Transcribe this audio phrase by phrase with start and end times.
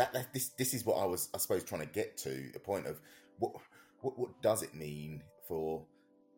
[0.00, 2.58] that, that this this is what I was I suppose trying to get to the
[2.58, 2.98] point of
[3.38, 3.52] what
[4.00, 5.84] what what does it mean for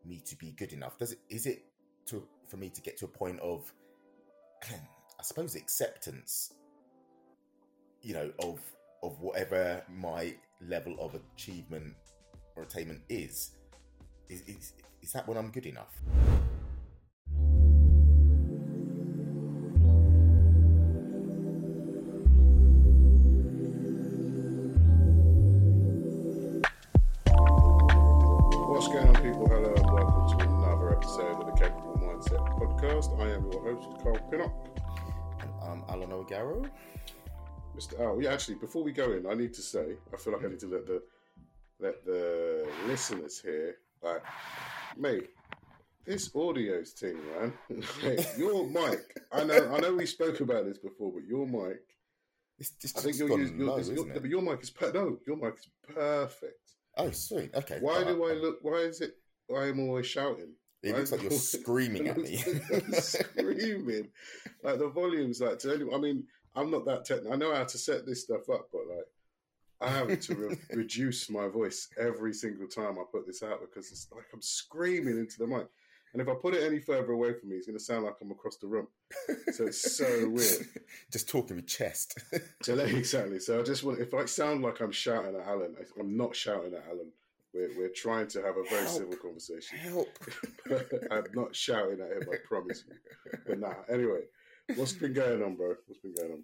[0.05, 0.97] me to be good enough?
[0.97, 1.63] Does it is it
[2.07, 3.71] to for me to get to a point of
[4.69, 6.53] I suppose acceptance,
[8.01, 8.59] you know, of
[9.01, 10.35] of whatever my
[10.67, 11.93] level of achievement
[12.57, 13.51] or attainment is.
[14.27, 16.01] Is is, is that when I'm good enough?
[37.77, 37.99] Mr.
[37.99, 38.33] Oh, yeah.
[38.33, 40.67] Actually, before we go in, I need to say, I feel like I need to
[40.67, 41.01] let the
[41.79, 44.23] let the listeners hear, like,
[44.97, 45.29] mate,
[46.05, 47.53] this audio's thing, man.
[48.03, 49.01] Like, your mic.
[49.31, 51.81] I know, I know, we spoke about this before, but your mic.
[52.59, 54.21] It's just, I think you're your, low, your, it?
[54.21, 56.59] but your mic is per- no, your mic is perfect.
[56.97, 57.53] Oh, sweet.
[57.55, 57.79] Okay.
[57.81, 58.59] Why do I look?
[58.61, 59.15] Why is it?
[59.47, 60.53] Why am I always shouting?
[60.83, 62.37] It looks like you're screaming at me.
[62.93, 64.09] Screaming.
[64.63, 65.95] Like the volume's like to anyone.
[65.95, 66.23] I mean,
[66.55, 67.33] I'm not that technical.
[67.33, 69.07] I know how to set this stuff up, but like
[69.81, 73.91] I have to re- reduce my voice every single time I put this out because
[73.91, 75.67] it's like I'm screaming into the mic.
[76.13, 78.13] And if I put it any further away from me, it's going to sound like
[78.21, 78.87] I'm across the room.
[79.51, 80.67] So it's so weird.
[81.11, 82.19] just talking with chest.
[82.61, 83.39] So exactly.
[83.39, 86.75] So I just want, if I sound like I'm shouting at Alan, I'm not shouting
[86.75, 87.11] at Alan.
[87.53, 88.97] We're, we're trying to have a very Help.
[88.97, 89.77] civil conversation.
[89.79, 90.07] Help.
[91.11, 92.95] I'm not shouting at him, I promise you.
[93.45, 94.21] But nah, anyway,
[94.75, 95.75] what's been going on, bro?
[95.87, 96.43] What's been going on?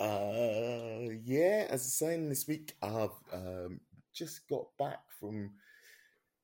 [0.00, 3.80] Uh, yeah, as I was saying this week, I've um,
[4.14, 5.50] just got back from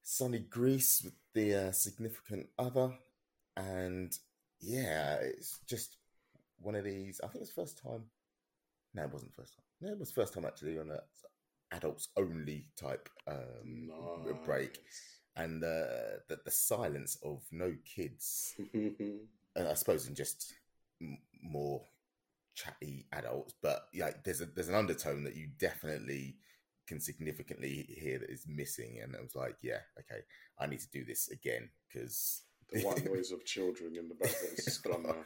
[0.02, 2.92] sunny Greece with the uh, significant other,
[3.56, 4.16] and
[4.60, 5.96] yeah, it's just
[6.58, 7.20] one of these.
[7.22, 8.04] I think it's first time.
[8.94, 9.64] No, it wasn't first time.
[9.80, 11.00] No, it was first time actually on a
[11.74, 13.90] adults only type um,
[14.44, 14.78] break,
[15.36, 18.54] and uh, the the silence of no kids
[19.56, 20.52] and I suppose in just
[21.00, 21.82] m- more
[22.54, 26.36] chatty adults, but yeah, there's a there's an undertone that you definitely
[26.86, 30.22] can significantly hear that is missing, and I was like, yeah, okay,
[30.58, 32.42] I need to do this again because
[32.72, 35.24] the white noise of children in the background is gone now.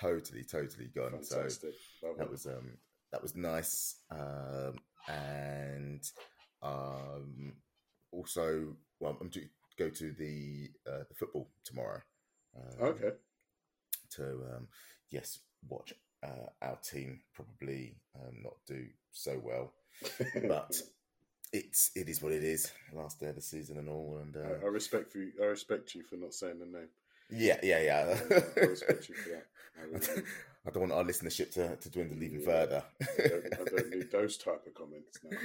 [0.00, 1.22] totally, totally gone.
[1.22, 1.36] So
[2.02, 2.30] Love that it.
[2.30, 2.78] was um
[3.12, 4.74] that was nice, um,
[5.08, 6.02] and
[6.62, 7.54] um
[8.12, 9.42] also well, I'm to
[9.78, 12.00] go to the uh, the football tomorrow.
[12.56, 13.10] Um, Okay.
[14.12, 14.68] to um,
[15.10, 19.72] yes watch uh, our team probably um, not do so well,
[20.48, 20.74] but
[21.52, 22.70] it's it is what it is.
[22.92, 25.32] Last day of the season and all, and I, I uh, respect you.
[25.40, 26.88] I respect you for not saying the name.
[27.30, 28.16] yeah, yeah, yeah.
[28.56, 29.46] I respect you for that.
[29.78, 30.22] I, really.
[30.66, 32.46] I don't want our listenership to, to dwindle even Yeah.
[32.46, 32.82] further.
[33.02, 35.36] I, don't, I don't need those type of comments now.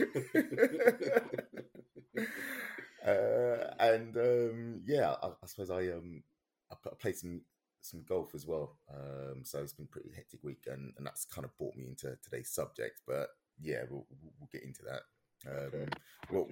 [3.12, 6.24] uh, and um, yeah, I, I suppose I um
[6.72, 7.42] I, I played some
[7.82, 8.78] some golf as well.
[8.94, 11.88] Um, so it's been a pretty hectic week, and, and that's kind of brought me
[11.88, 13.02] into today's subject.
[13.08, 15.02] But yeah, we'll we'll, we'll get into that.
[15.50, 15.90] Um, Okay.
[16.30, 16.48] what,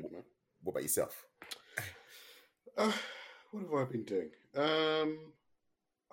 [0.64, 1.26] what about yourself?
[2.78, 2.92] Uh,
[3.52, 4.30] what have I been doing?
[4.56, 5.34] Um,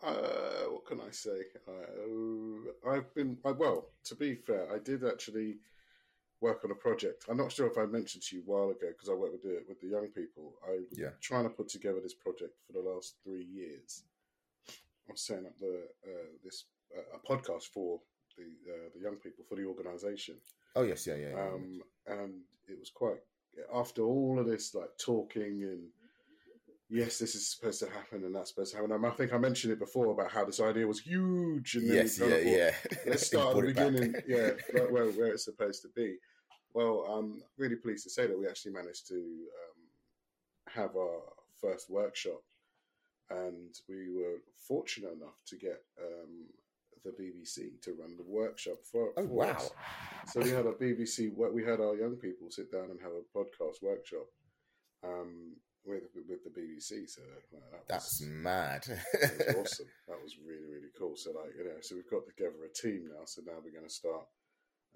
[0.03, 1.43] uh, what can I say?
[1.69, 3.91] Uh, I've been I, well.
[4.05, 5.59] To be fair, I did actually
[6.41, 7.27] work on a project.
[7.29, 9.43] I'm not sure if I mentioned to you a while ago because I work with
[9.43, 10.55] the with the young people.
[10.67, 11.11] I was Yeah.
[11.21, 14.03] trying to put together this project for the last three years.
[15.09, 16.65] I'm setting up the uh, this
[16.97, 18.01] uh, a podcast for
[18.37, 20.37] the uh, the young people for the organisation
[20.75, 21.31] Oh yes, yeah, yeah.
[21.31, 21.41] yeah.
[21.41, 23.17] um, and it was quite
[23.75, 25.89] after all of this like talking and
[26.89, 29.73] yes this is supposed to happen and that's supposed to happen i think i mentioned
[29.73, 32.71] it before about how this idea was huge and yes, yeah, kind of thought, yeah.
[33.07, 36.17] let's start at the beginning yeah right where, where it's supposed to be
[36.75, 41.23] well i'm really pleased to say that we actually managed to um, have our
[41.61, 42.43] first workshop
[43.31, 44.39] and we were
[44.69, 46.47] fortunate enough to get um,
[47.05, 49.51] the bbc to run the workshop for, oh for wow!
[49.51, 49.71] us.
[50.27, 51.31] So we had a BBC.
[51.35, 54.27] We had our young people sit down and have a podcast workshop
[55.05, 55.55] um,
[55.85, 57.09] with with the BBC.
[57.09, 58.83] So uh, that That's mad.
[58.87, 59.87] that was awesome.
[60.09, 61.15] That was really really cool.
[61.15, 63.25] So like you know, so we've got together a team now.
[63.25, 64.27] So now we're going to start,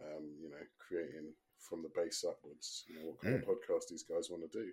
[0.03, 2.85] um, you know, creating from the base upwards.
[2.89, 4.69] You know, what kind of podcast these guys want to do,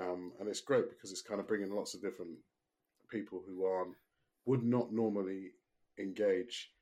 [0.00, 2.38] um, and it's great because it's kind of bringing lots of different
[3.08, 3.94] people who aren't
[4.46, 5.52] would not normally
[5.98, 6.72] engage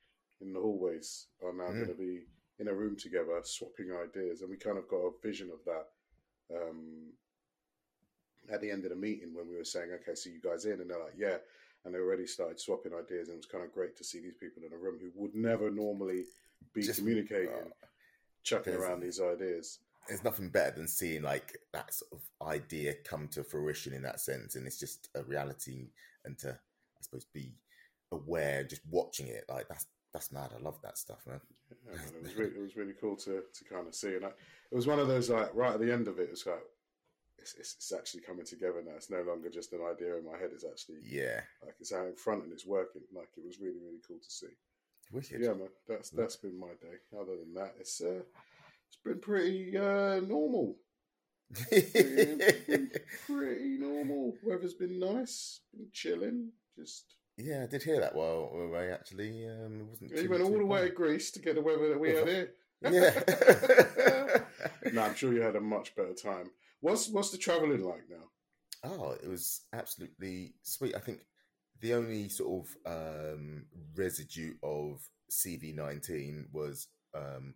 [0.41, 1.73] in the hallways are now Mm.
[1.85, 2.25] going to be
[2.59, 5.87] in a room together swapping ideas and we kind of got a vision of that
[6.55, 7.11] um,
[8.51, 10.81] at the end of the meeting when we were saying okay so you guys in
[10.81, 11.37] and they're like yeah
[11.85, 14.35] and they already started swapping ideas and it was kind of great to see these
[14.35, 16.25] people in a room who would never normally
[16.73, 17.85] be Just- communicating uh,
[18.43, 19.79] chucking around these ideas.
[20.07, 24.19] There's nothing better than seeing like that sort of idea come to fruition in that
[24.19, 25.87] sense and it's just a reality
[26.25, 27.53] and to i suppose be
[28.11, 31.39] aware just watching it like that's that's mad i love that stuff man
[31.85, 34.25] Yeah, man, it was really, it was really cool to to kind of see, and
[34.25, 36.61] I, it was one of those like right at the end of it, it's like
[37.39, 38.93] it's, it's, it's actually coming together now.
[38.95, 40.51] It's no longer just an idea in my head.
[40.53, 43.01] It's actually yeah like it's out in front and it's working.
[43.13, 44.53] Like it was really really cool to see.
[45.11, 46.97] wicked Yeah, man, that's that's been my day.
[47.19, 48.21] Other than that, it's uh,
[48.93, 50.77] it's been pretty uh, normal.
[51.69, 52.39] Pretty
[53.77, 54.33] normal.
[54.43, 55.59] Weather's been nice.
[55.71, 56.51] Been chilling.
[56.77, 60.27] Just yeah i did hear that while we were away actually um it wasn't he
[60.27, 60.93] went all the way to.
[60.93, 62.53] Greece to get the weather that we had here.
[62.83, 63.19] yeah
[64.93, 66.51] no, I'm sure you had a much better time.
[66.81, 68.25] What's what's the travelling like now?
[68.83, 70.95] Oh, it was absolutely sweet.
[70.95, 71.19] I think
[71.81, 75.01] the only sort of um, residue of
[75.31, 77.55] CV19 was um,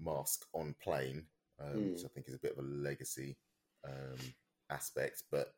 [0.00, 1.26] mask on plane,
[1.60, 3.36] um, which I think is a bit of a legacy
[3.84, 4.18] um,
[4.70, 5.24] aspect.
[5.30, 5.54] But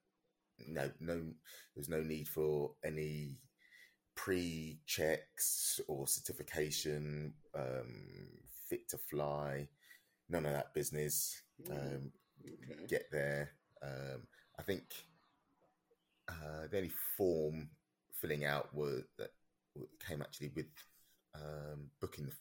[0.67, 1.23] no, no,
[1.75, 3.38] there's no need for any
[4.14, 8.29] pre-checks or certification, um,
[8.69, 9.69] fit to fly,
[10.29, 11.43] none of that business.
[11.70, 12.12] Um,
[12.70, 12.87] Okay.
[12.87, 13.50] get there.
[13.82, 14.23] Um,
[14.58, 14.82] I think
[16.29, 17.70] uh, the only form
[18.20, 19.31] filling out were that
[20.06, 20.67] came actually with
[21.35, 22.32] um, booking the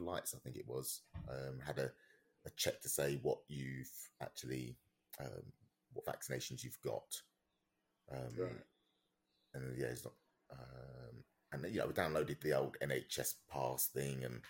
[0.00, 0.34] flights.
[0.34, 1.90] I think it was um, had a,
[2.46, 3.92] a check to say what you've
[4.22, 4.76] actually
[5.20, 5.52] um,
[5.92, 7.22] what vaccinations you've got.
[8.12, 8.52] Um, Right.
[9.54, 10.14] And yeah, it's not.
[10.52, 14.40] Um, and you know, we downloaded the old NHS pass thing and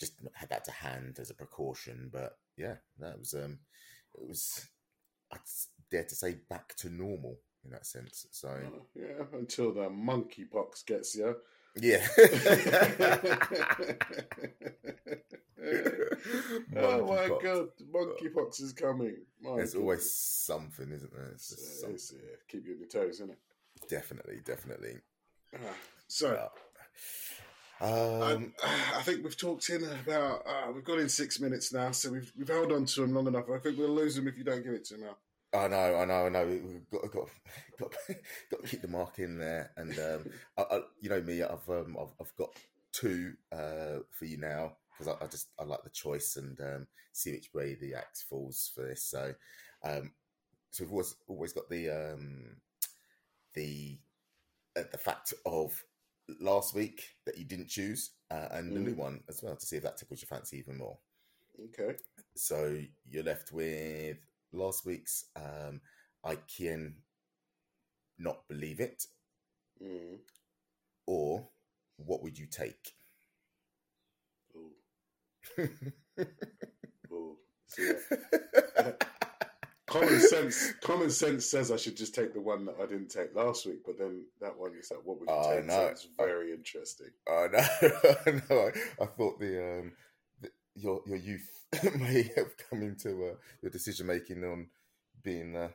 [0.00, 2.08] just had that to hand as a precaution.
[2.12, 3.58] But yeah, that was um,
[4.14, 4.66] it was
[5.32, 5.40] I'd
[5.90, 8.26] dare to say back to normal in that sense.
[8.30, 8.58] So
[8.94, 11.36] yeah, until the monkeypox gets you.
[11.76, 12.06] Yeah.
[16.76, 17.42] oh my Monkeypox.
[17.42, 19.16] god, monkeypox is coming.
[19.42, 21.30] My There's always something, isn't there?
[21.34, 22.16] It's just It's, some- it's, uh,
[22.48, 23.38] keep you on your toes, isn't it?
[23.88, 24.96] definitely, definitely.
[25.54, 25.58] Ah,
[26.08, 26.48] So, Yeah.
[27.80, 30.42] Um, I, I think we've talked in about.
[30.44, 33.28] Uh, we've got in six minutes now, so we've we've held on to him long
[33.28, 33.44] enough.
[33.54, 35.16] I think we'll lose him if you don't give it to him now.
[35.54, 36.46] I know, I know, I know.
[36.46, 37.28] We've got, got,
[37.80, 37.94] got,
[38.50, 41.68] got to keep the mark in there, and um, I, I, you know me, I've,
[41.68, 42.50] um, I've, I've got
[42.92, 46.86] two uh, for you now because I, I just I like the choice and um,
[47.12, 49.04] see which way the axe falls for this.
[49.04, 49.34] So,
[49.84, 50.12] um,
[50.70, 52.56] so we've always always got the um,
[53.54, 53.98] the
[54.76, 55.82] uh, the fact of
[56.40, 59.76] last week that you didn't choose, uh, and the new one as well to see
[59.76, 60.98] if that tickles your fancy even more.
[61.64, 61.96] Okay.
[62.34, 62.78] So
[63.08, 64.18] you're left with
[64.52, 65.80] last week's um,
[66.24, 66.96] I can
[68.18, 69.04] not believe it,
[69.82, 70.18] Mm.
[71.06, 71.48] or
[71.96, 72.94] what would you take?
[74.56, 74.72] Ooh.
[77.12, 77.36] Ooh.
[77.68, 77.92] See,
[78.78, 78.92] uh,
[79.86, 80.72] common sense.
[80.82, 83.80] Common sense says I should just take the one that I didn't take last week,
[83.86, 85.66] but then that one is like, what would you Oh, take?
[85.66, 85.72] no.
[85.86, 87.10] Sounds very interesting.
[87.28, 87.58] Oh no,
[88.50, 88.56] no!
[88.58, 88.72] I,
[89.02, 89.92] I thought the, um,
[90.78, 91.66] your your youth
[91.98, 94.68] may have come into uh, your decision making on
[95.22, 95.56] being.
[95.56, 95.68] Uh,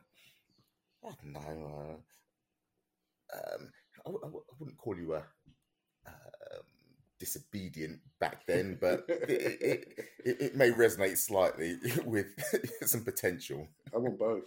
[1.05, 1.99] I don't know.
[3.33, 3.69] Uh, um,
[4.05, 5.23] I, w- I w- I wouldn't call you a
[6.07, 6.63] um,
[7.19, 9.29] disobedient back then, but it,
[9.61, 12.27] it, it, it may resonate slightly with
[12.85, 13.67] some potential.
[13.93, 14.43] I want both.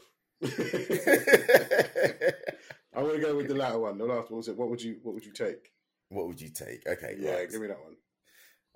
[2.95, 3.99] I want to go with the latter one.
[3.99, 4.57] The last one was it.
[4.57, 5.73] What would you What would you take?
[6.09, 6.87] what would you take?
[6.87, 7.51] Okay, Yeah, right.
[7.51, 7.97] give me that one.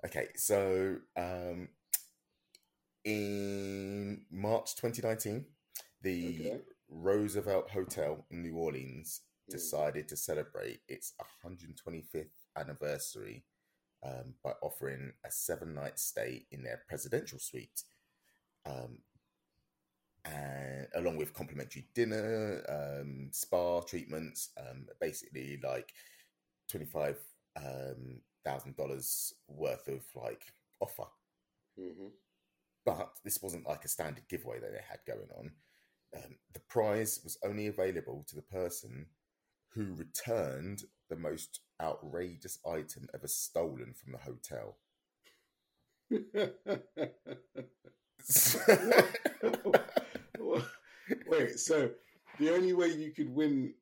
[0.05, 1.69] Okay, so um,
[3.03, 5.45] in March 2019,
[6.01, 6.61] the Okay.
[6.89, 9.53] Roosevelt Hotel in New Orleans Mm.
[9.53, 13.43] decided to celebrate its 125th anniversary
[14.03, 17.83] um, by offering a seven night stay in their presidential suite.
[18.65, 18.99] Um,
[20.25, 25.91] and along with complimentary dinner, um, spa treatments, um, basically like
[26.69, 27.17] twenty five
[27.57, 30.43] thousand um, dollars worth of like
[30.79, 31.07] offer.
[31.77, 32.11] hmm
[32.85, 35.51] But this wasn't like a standard giveaway that they had going on.
[36.15, 39.07] Um, the prize was only available to the person
[39.73, 44.77] who returned the most outrageous item ever stolen from the hotel.
[51.27, 51.91] Wait, so
[52.39, 53.73] the only way you could win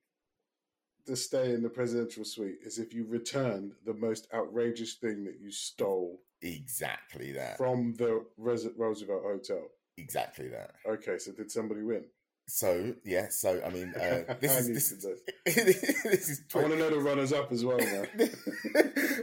[1.05, 5.39] the stay in the presidential suite is if you returned the most outrageous thing that
[5.41, 7.58] you stole exactly that.
[7.58, 9.63] from the Res- Roosevelt Hotel.
[9.98, 10.72] exactly that.
[10.88, 12.05] Okay, so did somebody win?
[12.48, 15.05] So yeah, so I mean, uh, this I is this, is-
[15.46, 18.03] this is I want to know the runners up as well now.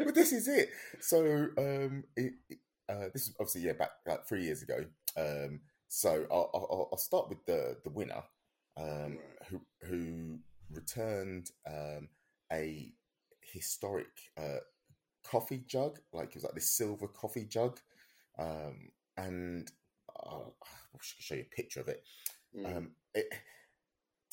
[0.05, 0.69] but this is it.
[1.01, 2.35] So um, it,
[2.89, 4.85] uh, this is obviously yeah back like three years ago.
[5.17, 8.23] Um, so I'll, I'll, I'll start with the the winner,
[8.77, 9.19] um,
[9.49, 10.39] who who
[10.71, 12.09] returned um,
[12.53, 12.93] a
[13.41, 14.07] historic
[14.39, 14.59] uh,
[15.30, 17.78] coffee jug, like it was like this silver coffee jug,
[18.38, 19.71] um, and
[20.25, 22.02] uh, I should show you a picture of it.
[22.56, 22.76] Mm.
[22.76, 23.26] Um, it,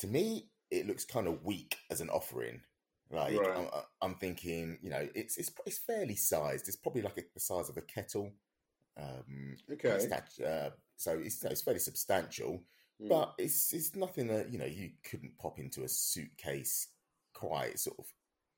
[0.00, 2.60] to me, it looks kind of weak as an offering.
[3.10, 3.56] Like Right.
[3.56, 3.68] I'm,
[4.02, 6.68] I'm thinking, you know, it's it's it's fairly sized.
[6.68, 8.32] It's probably like a, the size of a kettle.
[8.98, 10.08] Um, okay.
[10.46, 12.62] uh, so it's it's fairly substantial,
[13.02, 13.08] Mm.
[13.08, 16.88] but it's it's nothing that you know you couldn't pop into a suitcase
[17.32, 18.06] quite sort of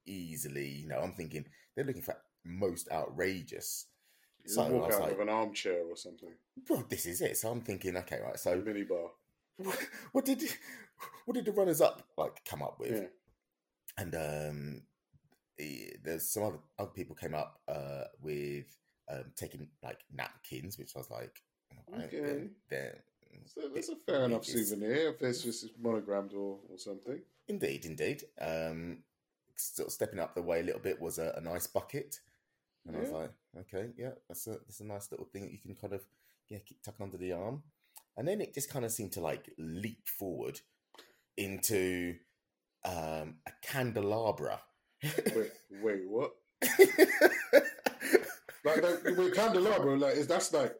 [0.04, 0.68] easily.
[0.68, 2.16] You know, I'm thinking they're looking for
[2.46, 3.86] most outrageous.
[4.44, 6.30] You So walk out like, of an armchair or something.
[6.68, 7.36] well, this is it.
[7.36, 8.38] So I'm thinking, okay, right.
[8.38, 9.10] So mini bar.
[9.56, 9.78] what,
[10.12, 10.42] what did
[11.24, 12.92] what did the runners up like come up with?
[12.92, 13.08] Yeah.
[13.98, 14.82] And um,
[15.58, 18.66] eh, there's some other other people came up uh, with
[19.10, 21.42] um, taking like napkins, which I was like,
[22.04, 22.48] Okay.
[22.68, 23.02] they're-
[23.46, 27.20] So that's a fair enough souvenir if it's just monogrammed or, or something.
[27.48, 28.24] Indeed, indeed.
[28.40, 28.98] Um,
[29.56, 32.18] sort of stepping up the way a little bit was a, an ice bucket,
[32.86, 35.58] and I was like, okay, yeah, that's a that's a nice little thing that you
[35.58, 36.04] can kind of
[36.48, 37.62] yeah keep tucking under the arm,
[38.16, 40.60] and then it just kind of seemed to like leap forward
[41.36, 42.14] into
[42.84, 44.60] um, a candelabra.
[45.02, 45.52] Wait,
[45.82, 46.32] wait, what?
[48.64, 50.74] Like, like with candelabra, like is that's like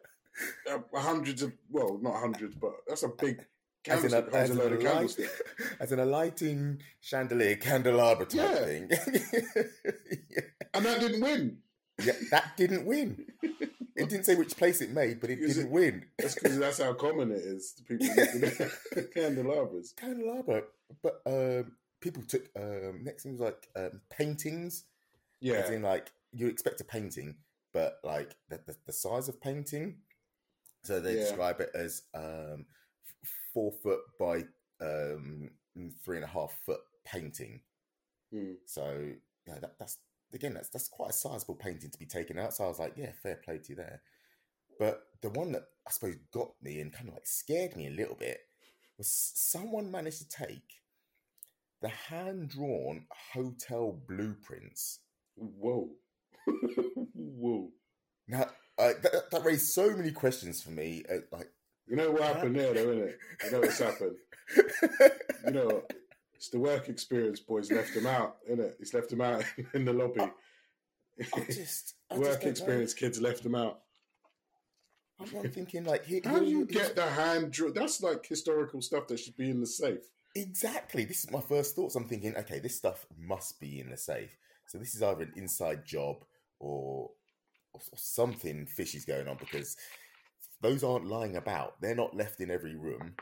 [0.69, 3.45] uh, hundreds of well, not hundreds, but that's a big
[3.87, 5.17] as in a, as in a, light,
[5.79, 8.55] as in a lighting chandelier candelabra type Yeah.
[8.65, 8.89] thing.
[10.29, 10.41] yeah.
[10.73, 11.59] and that didn't win.
[12.03, 13.25] Yeah, that didn't win.
[13.95, 16.05] It didn't say which place it made, but it Is didn't it- win.
[16.19, 17.73] That's because that's how common it is.
[17.87, 18.07] People
[19.13, 19.93] candelabras.
[19.97, 20.63] candelabra,
[21.01, 24.83] but um, people took um, next thing was like um, paintings.
[25.41, 27.35] As Yeah, in, like you expect a painting,
[27.73, 29.97] but like the, the, the size of painting.
[30.83, 31.21] So they Yeah.
[31.21, 32.65] describe it as um,
[33.53, 34.43] four foot by
[34.81, 35.49] um,
[36.05, 37.61] three and a half foot painting.
[38.31, 38.53] Hmm.
[38.65, 39.09] So
[39.47, 39.97] yeah, that, that's
[40.33, 42.53] again that's that's quite a sizable painting to be taken out.
[42.53, 44.01] So I was like, yeah, fair play to you there.
[44.79, 47.91] But the one that I suppose got me and kind of like scared me a
[47.91, 48.39] little bit
[48.97, 50.81] was someone managed to take
[51.81, 54.99] the hand drawn hotel blueprints.
[55.35, 55.89] Whoa,
[57.13, 57.69] whoa.
[58.27, 61.03] Now uh, that, that raised so many questions for me.
[61.09, 61.49] Uh, like,
[61.87, 63.19] You know what happened there, though, isn't it?
[63.45, 64.15] You know what's happened.
[65.45, 65.83] You know?
[66.37, 68.75] It's the work experience boys left him out, isn't it?
[68.77, 70.21] He's left him out in the lobby.
[70.21, 72.49] I just I work don't know.
[72.51, 73.79] experience kids left him out.
[75.19, 77.71] I'm, I'm thinking like, here, How do you get the hand draw?
[77.71, 80.03] That's like historical stuff that should be in the safe.
[80.35, 81.05] Exactly.
[81.05, 81.95] This is my first thoughts.
[81.95, 84.37] I'm thinking, okay, this stuff must be in the safe.
[84.67, 86.17] So this is either an inside job
[86.59, 87.09] or,
[87.73, 89.75] or, or something fishy's going on because
[90.61, 91.81] those aren't lying about.
[91.81, 93.15] They're not left in every room.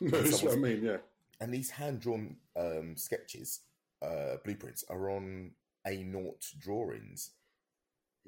[0.02, 0.84] That's what I mean.
[0.84, 0.98] Yeah.
[1.40, 3.60] And these hand drawn um, sketches,
[4.02, 5.52] uh, blueprints, are on
[5.86, 7.30] A naught drawings.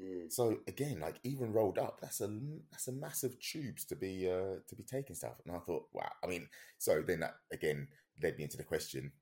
[0.00, 0.32] Mm.
[0.32, 2.28] So again, like even rolled up, that's a
[2.70, 5.40] that's a massive tubes to be uh, to be taking stuff.
[5.44, 6.10] And I thought, wow.
[6.24, 7.88] I mean, so then that again
[8.22, 9.12] led me into the question: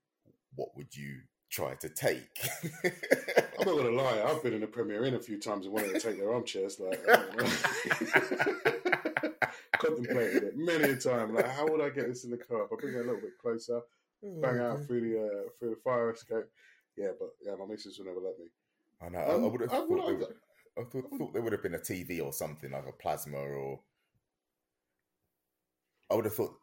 [0.55, 1.19] What would you
[1.49, 2.49] try to take?
[2.83, 4.23] I'm not gonna lie.
[4.25, 6.79] I've been in a Premier Inn a few times and wanted to take their armchairs.
[6.79, 8.91] Like, I don't know.
[9.81, 11.33] contemplated it many a time.
[11.33, 12.63] Like, how would I get this in the car?
[12.65, 13.81] If I bring it a little bit closer,
[14.21, 16.45] bang out through the uh, through the fire escape.
[16.97, 18.45] Yeah, but yeah, my missus would never let me.
[19.01, 19.19] I know.
[19.19, 20.35] I- I, Um, would have I thought, would- there I would- would-
[20.77, 23.81] I thought, thought there would have been a TV or something like a plasma, or
[26.09, 26.57] I would have thought.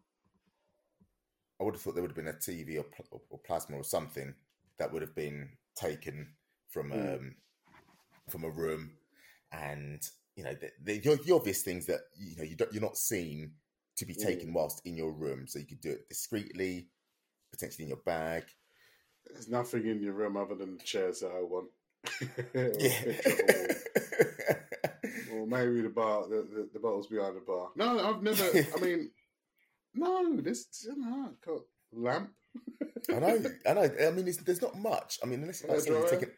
[1.61, 3.83] I would have thought there would have been a TV or, pl- or plasma or
[3.85, 4.33] something
[4.79, 6.35] that would have been taken
[6.69, 7.19] from Mm.
[7.19, 7.37] um,
[8.29, 8.97] from a room,
[9.53, 10.01] and
[10.39, 12.97] you know the, the, the, the obvious things that you know you don't, you're not
[12.97, 13.51] seen
[13.97, 14.25] to be Mm.
[14.25, 16.87] taken whilst in your room, so you could do it discreetly,
[17.51, 18.45] potentially in your bag.
[19.27, 21.69] There's nothing in your room other than the chairs that I want.
[22.55, 23.03] Yeah.
[23.03, 25.41] picture of a wall.
[25.41, 27.71] or maybe the bar, the, the, the bottles behind the bar.
[27.75, 28.45] No, I've never.
[28.45, 29.11] I mean,
[29.95, 31.35] no, this no,
[31.93, 32.31] lamp.
[33.13, 33.91] I know, I know.
[34.07, 35.19] I mean, it's, there's not much.
[35.23, 36.31] I mean, unless like, you're taking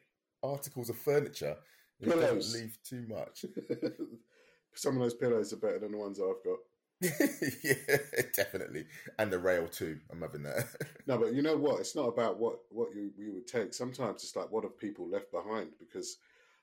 [0.43, 1.59] articles of furniture, it
[2.03, 2.55] Pillows.
[2.55, 3.45] leave too much.
[4.75, 6.59] Some of those pillows are better than the ones I've got.
[7.65, 7.97] yeah,
[8.35, 8.85] definitely.
[9.19, 9.99] And the rail too.
[10.11, 10.67] I'm having that.
[11.07, 11.81] No, but you know what?
[11.81, 13.75] It's not about what what you you would take.
[13.75, 15.71] Sometimes it's like what have people left behind?
[15.81, 16.19] Because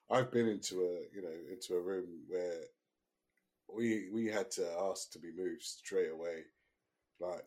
[0.10, 2.62] I've been into a you know into a room where
[3.75, 6.44] we we had to ask to be moved straight away.
[7.20, 7.44] Like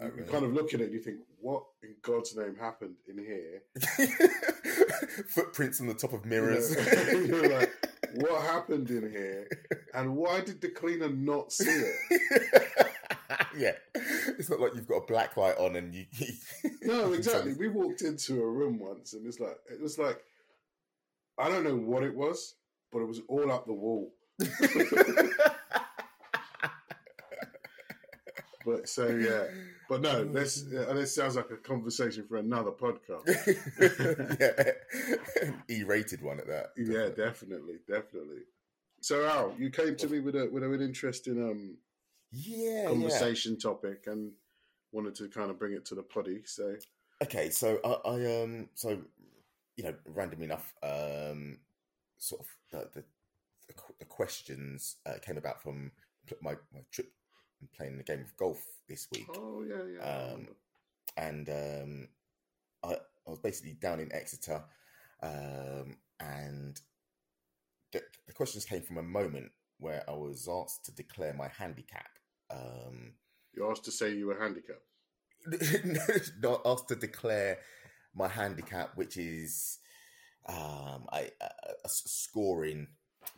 [0.00, 3.18] you, kind of look at it, and you think, what in God's name happened in
[3.18, 3.62] here?
[5.28, 6.74] Footprints on the top of mirrors.
[7.26, 7.72] you're like,
[8.14, 9.48] what happened in here,
[9.94, 11.96] and why did the cleaner not see it?
[13.56, 16.06] yeah, it's not like you've got a black light on and you.
[16.82, 17.54] no, exactly.
[17.54, 20.20] We walked into a room once, and it's like it was like
[21.38, 22.54] I don't know what it was,
[22.92, 24.12] but it was all up the wall.
[28.64, 29.44] But so yeah,
[29.88, 33.26] but no, this uh, this sounds like a conversation for another podcast.
[34.40, 36.72] yeah, E-rated one at that.
[36.76, 38.42] Yeah, definitely, definitely.
[39.00, 41.76] So Al, you came to me with a with an interesting um
[42.32, 43.70] yeah conversation yeah.
[43.70, 44.32] topic and
[44.92, 46.42] wanted to kind of bring it to the poddy.
[46.46, 46.76] So
[47.22, 48.98] okay, so I, I um so
[49.76, 51.58] you know random enough um
[52.18, 53.04] sort of the the,
[53.98, 55.90] the questions uh, came about from
[56.40, 57.12] my my trip
[57.60, 59.26] and playing the game of golf this week.
[59.36, 60.32] Oh yeah, yeah.
[60.32, 60.48] Um,
[61.16, 62.08] and um,
[62.82, 64.62] I, I was basically down in Exeter,
[65.22, 66.80] um, and
[67.92, 72.10] the, the, questions came from a moment where I was asked to declare my handicap.
[72.50, 73.14] Um,
[73.54, 74.80] you asked to say you were handicapped.
[76.42, 77.58] not asked to declare
[78.14, 79.78] my handicap, which is
[80.48, 81.46] um, I, a,
[81.84, 82.88] a scoring,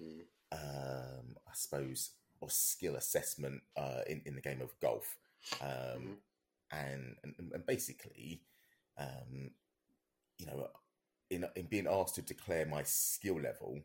[0.01, 0.21] mm.
[0.53, 5.17] um, I suppose, or skill assessment uh, in in the game of golf,
[5.61, 6.13] um, mm-hmm.
[6.73, 8.43] and, and, and basically,
[8.99, 9.51] um,
[10.39, 10.69] you know,
[11.31, 13.81] in in being asked to declare my skill level,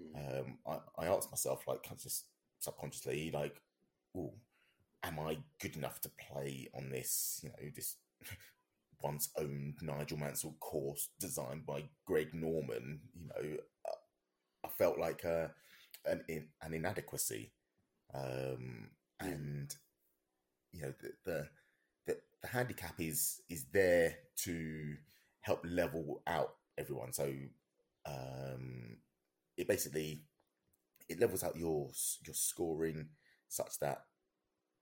[0.00, 0.40] mm.
[0.40, 2.26] um, I, I asked myself like just
[2.58, 3.60] subconsciously like,
[4.16, 4.32] oh,
[5.02, 7.40] am I good enough to play on this?
[7.42, 7.96] You know, this
[9.02, 13.00] once owned Nigel Mansell course designed by Greg Norman.
[13.14, 13.56] You know,
[14.64, 15.50] I felt like a,
[16.06, 16.22] an
[16.62, 17.52] an inadequacy
[18.14, 18.90] um,
[19.20, 19.74] and
[20.72, 21.48] you know the, the
[22.06, 24.96] the the handicap is is there to
[25.40, 27.12] help level out everyone.
[27.12, 27.32] So
[28.06, 28.96] um,
[29.56, 30.22] it basically
[31.08, 31.90] it levels out your
[32.24, 33.08] your scoring
[33.48, 34.04] such that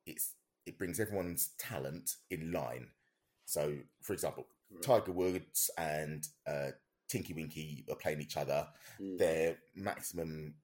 [0.06, 0.34] it's
[0.66, 2.88] it brings everyone's talent in line.
[3.46, 4.82] So, for example, right.
[4.82, 6.70] Tiger Woods and uh,
[7.08, 8.66] Tinky Winky are playing each other.
[9.00, 9.18] Mm.
[9.18, 10.54] Their maximum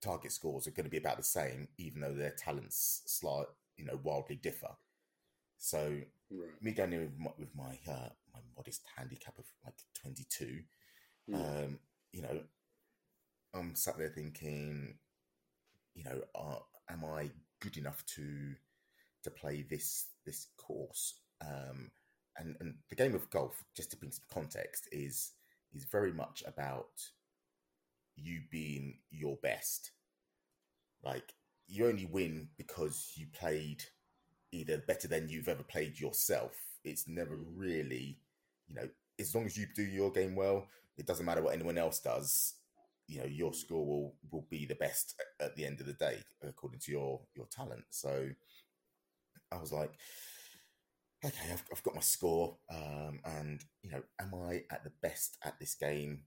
[0.00, 3.84] target scores are going to be about the same, even though their talents slight, you
[3.84, 4.70] know, wildly differ.
[5.58, 6.62] So right.
[6.62, 10.60] me going in with my, with my, uh, my modest handicap of like twenty two,
[11.28, 11.34] mm.
[11.34, 11.78] um,
[12.12, 12.40] you know,
[13.54, 14.98] I'm sat there thinking,
[15.94, 16.58] you know, uh,
[16.90, 17.30] am I
[17.60, 18.54] good enough to
[19.24, 21.14] to play this this course?
[21.40, 21.90] Um,
[22.36, 25.32] and and the game of golf, just to bring some context, is
[25.74, 26.90] is very much about
[28.22, 29.92] you being your best.
[31.04, 31.34] Like
[31.66, 33.82] you only win because you played
[34.52, 36.56] either better than you've ever played yourself.
[36.84, 38.18] It's never really,
[38.66, 38.88] you know,
[39.20, 42.54] as long as you do your game well, it doesn't matter what anyone else does.
[43.06, 46.18] You know, your score will will be the best at the end of the day
[46.42, 47.84] according to your your talent.
[47.90, 48.28] So
[49.50, 49.92] I was like,
[51.24, 55.38] okay, I've, I've got my score, um, and you know, am I at the best
[55.42, 56.24] at this game?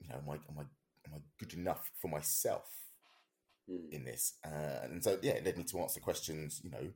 [0.00, 0.62] You know, am I am I
[1.06, 2.70] am I good enough for myself
[3.70, 3.90] mm.
[3.90, 4.34] in this?
[4.44, 6.60] Uh, and so, yeah, it led me to answer questions.
[6.62, 6.90] You know,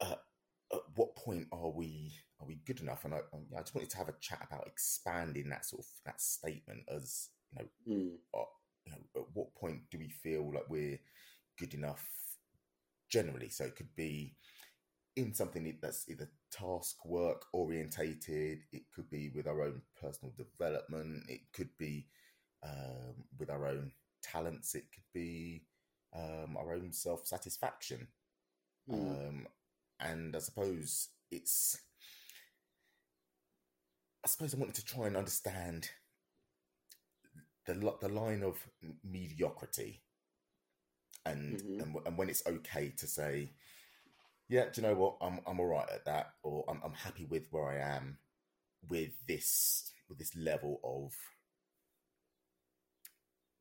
[0.00, 0.16] uh,
[0.72, 3.04] at what point are we are we good enough?
[3.04, 3.18] And I,
[3.56, 7.28] I just wanted to have a chat about expanding that sort of that statement as
[7.52, 8.10] you know, mm.
[8.34, 8.44] uh,
[8.86, 10.98] you know, at what point do we feel like we're
[11.58, 12.06] good enough
[13.10, 13.48] generally?
[13.48, 14.36] So it could be
[15.16, 21.24] in something that's either task work orientated, it could be with our own personal development,
[21.28, 22.06] it could be
[22.62, 23.92] um, with our own
[24.22, 25.62] talents, it could be
[26.14, 28.08] um, our own self satisfaction.
[28.90, 29.28] Mm.
[29.28, 29.46] Um,
[30.00, 31.78] and I suppose it's,
[34.24, 35.90] I suppose I wanted to try and understand
[37.66, 38.58] the the line of
[39.04, 40.02] mediocrity,
[41.26, 41.80] and mm-hmm.
[41.80, 43.50] and, and when it's okay to say
[44.48, 45.16] yeah, do you know what?
[45.20, 48.18] I'm I'm all right at that, or I'm I'm happy with where I am
[48.88, 51.12] with this with this level of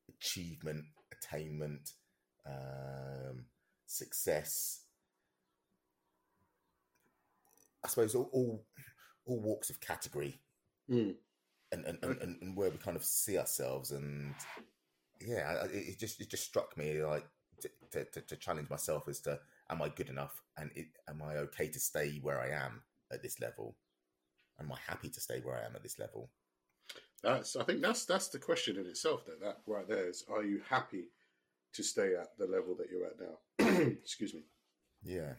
[0.10, 1.92] achievement, attainment,
[2.46, 3.46] um,
[3.86, 4.84] success.
[7.84, 8.66] I suppose all all,
[9.26, 10.42] all walks of category,
[10.90, 11.16] mm.
[11.72, 14.34] and, and, and, and where we kind of see ourselves, and
[15.22, 17.26] yeah, it, it just it just struck me like
[17.92, 19.40] to, to, to challenge myself as to
[19.70, 23.22] am I good enough and it, am I okay to stay where I am at
[23.22, 23.76] this level?
[24.60, 26.30] Am I happy to stay where I am at this level?
[27.24, 29.26] That's I think that's that's the question in itself.
[29.26, 31.10] That that right there is: Are you happy
[31.74, 33.38] to stay at the level that you're at now?
[34.04, 34.42] Excuse me.
[35.04, 35.34] Yeah.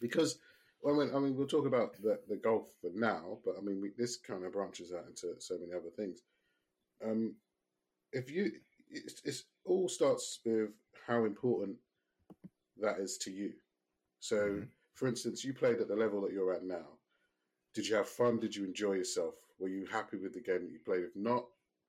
[0.00, 0.38] Because
[0.86, 3.80] I mean, I mean, we'll talk about the, the golf for now, but I mean,
[3.82, 6.20] we, this kind of branches out into so many other things.
[7.04, 7.34] Um,
[8.12, 8.52] if you
[8.88, 10.70] it's, it's all starts with
[11.06, 11.76] how important
[12.80, 13.52] that is to you.
[14.20, 14.68] So, Mhm.
[14.94, 16.98] for instance, you played at the level that you're at now.
[17.74, 18.38] Did you have fun?
[18.40, 19.34] Did you enjoy yourself?
[19.60, 21.04] Were you happy with the game that you played?
[21.04, 21.44] If not,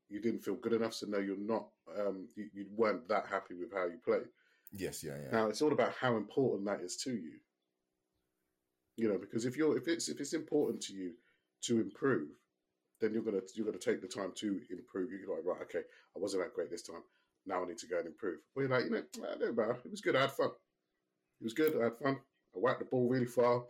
[0.09, 0.93] you didn't feel good enough.
[0.93, 1.67] So no, you're not.
[1.97, 4.27] Um, you, you weren't that happy with how you played.
[4.71, 5.31] Yes, yeah, yeah.
[5.31, 7.39] Now it's all about how important that is to you.
[8.97, 11.13] You know, because if you're if it's if it's important to you
[11.63, 12.27] to improve,
[12.99, 15.09] then you're gonna you're gonna take the time to improve.
[15.11, 17.03] You're like, right, okay, I wasn't that great this time.
[17.45, 18.39] Now I need to go and improve.
[18.55, 19.03] Well, you're like, you know,
[19.33, 19.77] I don't matter.
[19.83, 20.15] It was good.
[20.15, 20.49] I had fun.
[21.39, 21.75] It was good.
[21.79, 22.17] I had fun.
[22.55, 23.63] I whacked the ball really far.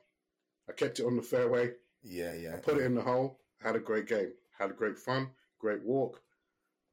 [0.70, 1.72] I kept it on the fairway.
[2.04, 2.56] Yeah, yeah.
[2.56, 3.40] I put it in the hole.
[3.64, 4.32] Had a great game.
[4.58, 5.30] Had a great fun.
[5.60, 6.22] Great walk.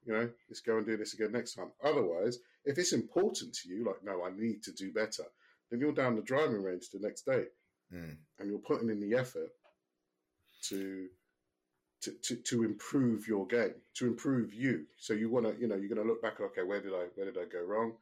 [0.04, 1.70] You know, let's go and do this again next time.
[1.84, 5.24] Otherwise, if it's important to you, like, no, I need to do better,
[5.70, 7.44] then you're down the driving range the next day
[7.94, 8.18] Mm.
[8.38, 9.48] and you're putting in the effort
[10.64, 11.08] to
[12.02, 14.84] to, to, to improve your game, to improve you.
[14.98, 16.38] So you want to, you know, you're going to look back.
[16.40, 17.94] Okay, where did I, where did I go wrong?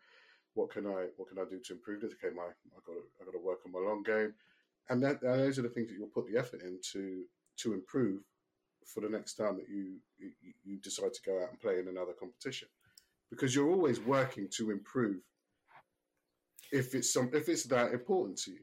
[0.55, 2.13] What can I, what can I do to improve this?
[2.13, 4.35] Okay, my, I got, I got to work on my long game,
[4.91, 7.25] and that, those are the things that you'll put the effort in to,
[7.59, 8.21] to improve
[8.87, 10.31] for the next time that you, you,
[10.65, 12.69] you decide to go out and play in another competition,
[13.31, 15.21] because you're always working to improve.
[16.73, 18.61] If it's some, if it's that important to you,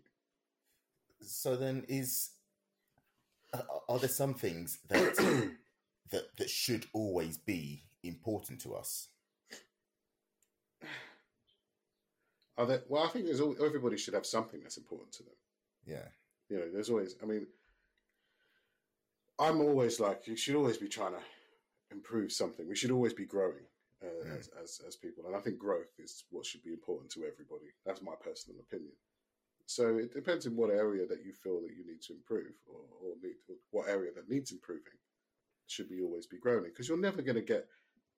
[1.21, 2.31] So then, is
[3.53, 5.15] uh, are there some things that
[6.11, 9.09] that that should always be important to us?
[12.57, 15.33] Are there, well, I think there's al- everybody should have something that's important to them.
[15.85, 16.07] Yeah,
[16.49, 17.15] You know, there's always.
[17.21, 17.47] I mean,
[19.39, 21.21] I'm always like you should always be trying to
[21.91, 22.67] improve something.
[22.67, 23.65] We should always be growing
[24.01, 24.37] uh, Mm.
[24.39, 27.71] as, as as people, and I think growth is what should be important to everybody.
[27.85, 28.93] That's my personal opinion.
[29.65, 32.81] So it depends in what area that you feel that you need to improve, or,
[33.01, 34.99] or need or what area that needs improving
[35.67, 37.67] should be always be growing because you're never going to get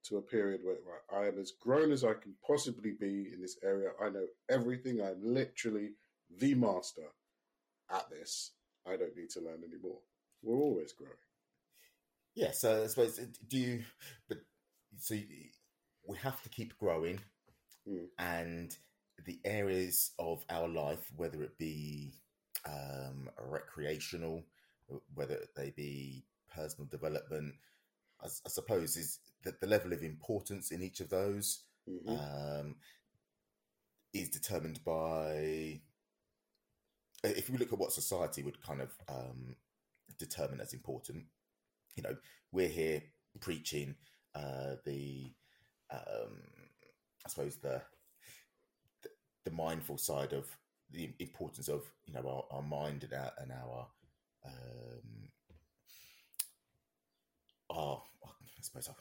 [0.06, 3.41] to a period where right, I am as grown as I can possibly be in
[3.41, 3.89] this area.
[4.01, 5.01] I know everything.
[5.01, 5.91] I'm literally
[6.39, 7.08] the master
[7.91, 8.51] at this.
[8.88, 9.99] I don't need to learn anymore.
[10.41, 11.13] We're always growing.
[12.36, 12.52] yeah.
[12.52, 13.17] So I suppose
[13.48, 13.84] do you?
[14.28, 14.39] But
[14.98, 15.52] so you-
[16.08, 17.19] we have to keep growing,
[17.88, 18.10] Mm.
[18.19, 18.78] and
[19.26, 22.13] the areas of our life, whether it be
[22.65, 24.43] um, recreational,
[25.13, 27.56] whether they be personal development,
[28.24, 32.76] I suppose is that the level of importance in each of those hmm um,
[34.13, 35.82] is determined by
[37.24, 39.56] if we look at what society would kind of um,
[40.18, 41.26] determine as important.
[41.96, 42.15] You know,
[42.52, 43.04] we're here
[43.39, 43.96] preaching
[44.34, 45.32] uh, the,
[45.91, 46.41] um,
[47.26, 47.82] I suppose the,
[49.04, 49.10] the
[49.46, 50.46] the mindful side of
[50.91, 53.88] the importance of you know our, our mind and our and our
[54.46, 55.30] um,
[57.70, 58.96] our I suppose our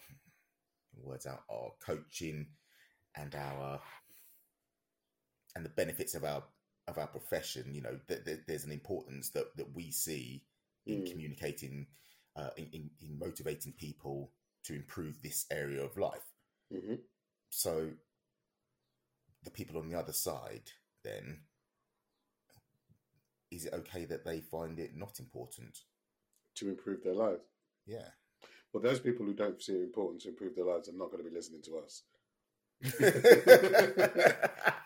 [1.02, 2.46] words out our coaching
[3.16, 3.80] and our
[5.56, 6.42] and the benefits of our
[6.86, 10.42] of our profession you know th- th- there's an importance that that we see
[10.86, 11.10] in Mm.
[11.10, 11.86] communicating
[12.36, 14.32] uh, in, in, in motivating people
[14.64, 16.26] to improve this area of life
[16.72, 16.94] hmm
[17.50, 17.88] so
[19.44, 20.70] the people on the other side
[21.04, 21.38] then
[23.50, 25.82] is it okay that they find it not important
[26.56, 27.42] To improve their lives.
[27.86, 28.08] yeah
[28.72, 31.22] Well, those people who don't see it important to improve their lives are not going
[31.22, 32.02] to be listening to us.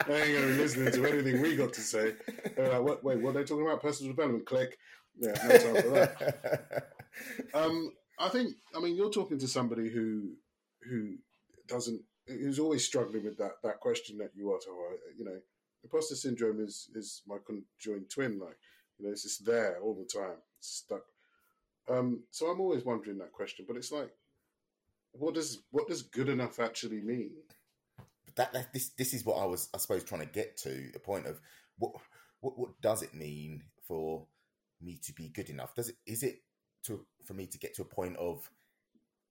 [0.08, 2.14] They ain't going to be listening to anything we got to say.
[2.56, 3.82] They're like, what, wait, what are they talking about?
[3.82, 4.46] Personal development?
[4.46, 4.78] Click.
[5.18, 6.88] Yeah, no time for that.
[7.52, 8.54] Um, I think.
[8.76, 10.34] I mean, you're talking to somebody who
[10.88, 11.16] who
[11.66, 14.68] doesn't who's always struggling with that that question that you asked.
[14.70, 15.36] Oh, you know,
[15.82, 18.38] imposter syndrome is is my conjoined twin.
[18.38, 18.56] Like,
[18.98, 21.02] you know, it's just there all the time, it's stuck.
[21.88, 23.64] Um, so I'm always wondering that question.
[23.66, 24.12] But it's like,
[25.10, 27.32] what does what does good enough actually mean?
[28.38, 30.98] that, that this this is what I was I suppose trying to get to the
[30.98, 31.40] point of
[31.76, 31.92] what
[32.40, 34.26] what what does it mean for
[34.80, 35.74] me to be good enough?
[35.74, 36.36] Does it is it
[36.84, 38.50] to for me to get to a point of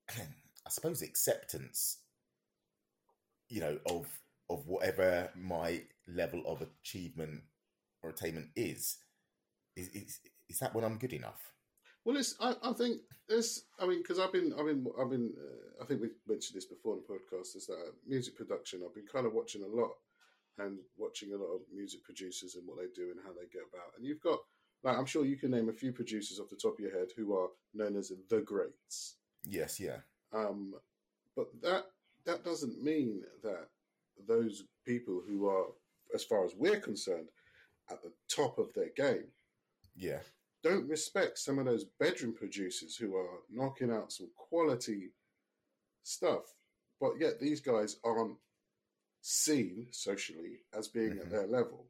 [0.10, 1.98] I suppose acceptance,
[3.48, 4.06] you know, of
[4.50, 7.42] of whatever my level of achievement
[8.02, 8.98] or attainment is.
[9.76, 11.52] Is is, is that when I'm good enough?
[12.04, 12.34] Well, it's.
[12.40, 13.64] I, I think this.
[13.78, 15.32] I mean, because I've been, I've been, I've been.
[15.36, 17.56] Uh, I think we mentioned this before in the podcast.
[17.56, 18.82] Is that music production?
[18.84, 19.90] I've been kind of watching a lot
[20.58, 23.62] and watching a lot of music producers and what they do and how they get
[23.70, 23.94] about.
[23.96, 24.40] And you've got,
[24.82, 27.08] like, I'm sure you can name a few producers off the top of your head
[27.16, 29.16] who are known as the greats.
[29.44, 29.98] Yes, yeah,
[30.32, 30.74] Um,
[31.36, 31.86] but that
[32.26, 33.68] that doesn't mean that
[34.26, 35.66] those people who are,
[36.14, 37.28] as far as we're concerned,
[37.90, 39.28] at the top of their game
[39.96, 40.18] yeah,
[40.62, 45.10] don't respect some of those bedroom producers who are knocking out some quality
[46.02, 46.42] stuff
[47.00, 48.36] but yet these guys aren't
[49.20, 51.20] seen socially as being mm-hmm.
[51.20, 51.86] at their level.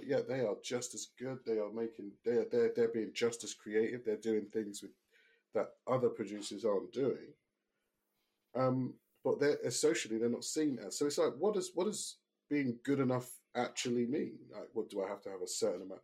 [0.00, 1.40] But yet they are just as good.
[1.44, 4.02] They are making they are they're, they're being just as creative.
[4.02, 4.92] They're doing things with
[5.52, 7.34] that other producers aren't doing.
[8.56, 10.98] Um, but they're socially they're not seen as.
[10.98, 12.16] So it's like, what does what does
[12.48, 14.38] being good enough actually mean?
[14.50, 16.00] Like, what do I have to have a certain amount?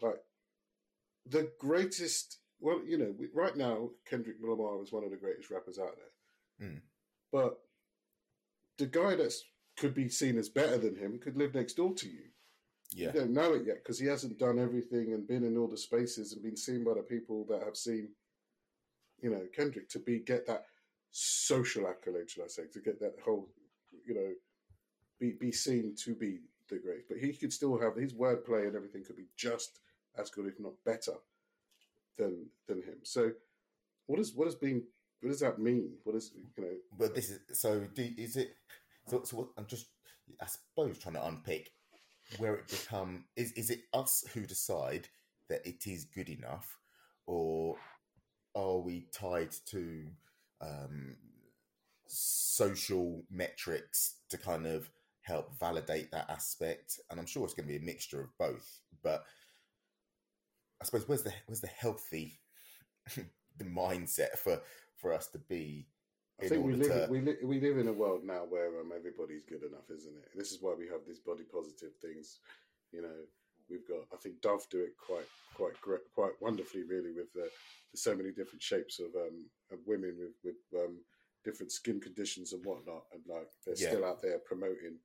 [0.00, 0.20] Like
[1.28, 2.38] the greatest.
[2.60, 5.96] Well, you know, right now Kendrick Lamar is one of the greatest rappers out
[6.60, 6.68] there.
[6.68, 6.80] Mm.
[7.32, 7.58] But
[8.78, 9.42] the guy that's
[9.76, 12.31] could be seen as better than him could live next door to you.
[12.94, 13.08] Yeah.
[13.08, 15.76] You don't know it yet because he hasn't done everything and been in all the
[15.76, 18.08] spaces and been seen by the people that have seen,
[19.20, 20.64] you know, Kendrick to be get that
[21.10, 23.48] social accolade, should I say, to get that whole,
[24.06, 24.32] you know,
[25.20, 27.08] be be seen to be the great.
[27.08, 29.80] But he could still have his wordplay and everything could be just
[30.18, 31.14] as good, if not better,
[32.18, 32.98] than than him.
[33.02, 33.32] So,
[34.06, 34.82] what is what is being
[35.22, 35.92] what does that mean?
[36.02, 36.74] What is you know?
[36.98, 37.80] But uh, this is so.
[37.94, 38.56] Do, is it?
[39.06, 39.86] So, so what, I'm just,
[40.40, 41.70] I suppose, trying to unpick
[42.38, 43.52] where it become is.
[43.52, 45.08] Is it us who decide
[45.48, 46.78] that it is good enough,
[47.26, 47.76] or
[48.54, 50.06] are we tied to
[50.60, 51.16] um,
[52.06, 54.90] social metrics to kind of
[55.22, 57.00] help validate that aspect?
[57.10, 58.80] And I'm sure it's going to be a mixture of both.
[59.02, 59.24] But
[60.80, 62.40] I suppose where's the where's the healthy
[63.16, 64.60] the mindset for
[64.96, 65.86] for us to be.
[66.40, 67.06] I think we live to...
[67.10, 70.28] we, li- we live in a world now where um, everybody's good enough, isn't it?
[70.34, 72.40] This is why we have these body positive things.
[72.92, 73.18] You know,
[73.70, 77.48] we've got I think Dove do it quite quite great, quite wonderfully, really, with the,
[77.92, 80.98] the so many different shapes of um, of women with with um,
[81.44, 83.88] different skin conditions and whatnot, and like they're yeah.
[83.88, 84.96] still out there promoting